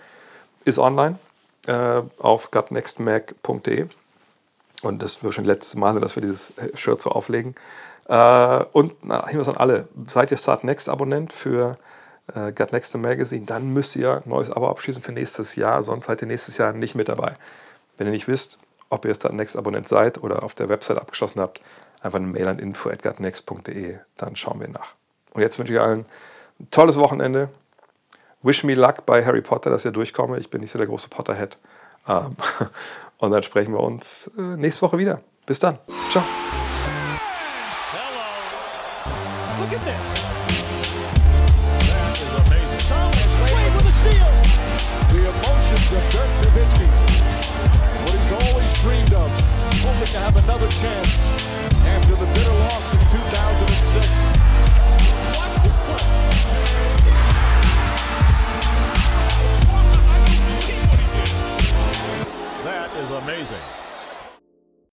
[0.66, 1.18] Ist online
[1.68, 3.88] äh, auf gotnextmac.de.
[4.84, 7.56] Und das wird schon letzte Mal, dass wir dieses Shirt so auflegen.
[8.08, 11.78] Äh, und na, Hinweis an alle: Seid ihr Start Next Abonnent für
[12.34, 16.06] äh, Got Next Magazine, dann müsst ihr ein neues Abo abschließen für nächstes Jahr, sonst
[16.06, 17.34] seid ihr nächstes Jahr nicht mit dabei.
[17.98, 18.60] Wenn ihr nicht wisst,
[18.90, 21.62] ob ihr Start Next Abonnent seid oder auf der Website abgeschlossen habt,
[22.02, 24.96] einfach eine Mail an info.gutnext.de, dann schauen wir nach.
[25.32, 26.06] Und jetzt wünsche ich allen
[26.60, 27.50] ein tolles Wochenende.
[28.42, 30.38] Wish me luck bei Harry Potter, dass ihr durchkomme.
[30.38, 31.58] Ich bin nicht so der große Potterhead.
[32.08, 32.36] Ähm,
[33.18, 35.22] und dann sprechen wir uns äh, nächste Woche wieder.
[35.46, 35.80] Bis dann.
[36.12, 36.24] Ciao.
[62.96, 63.83] is amazing.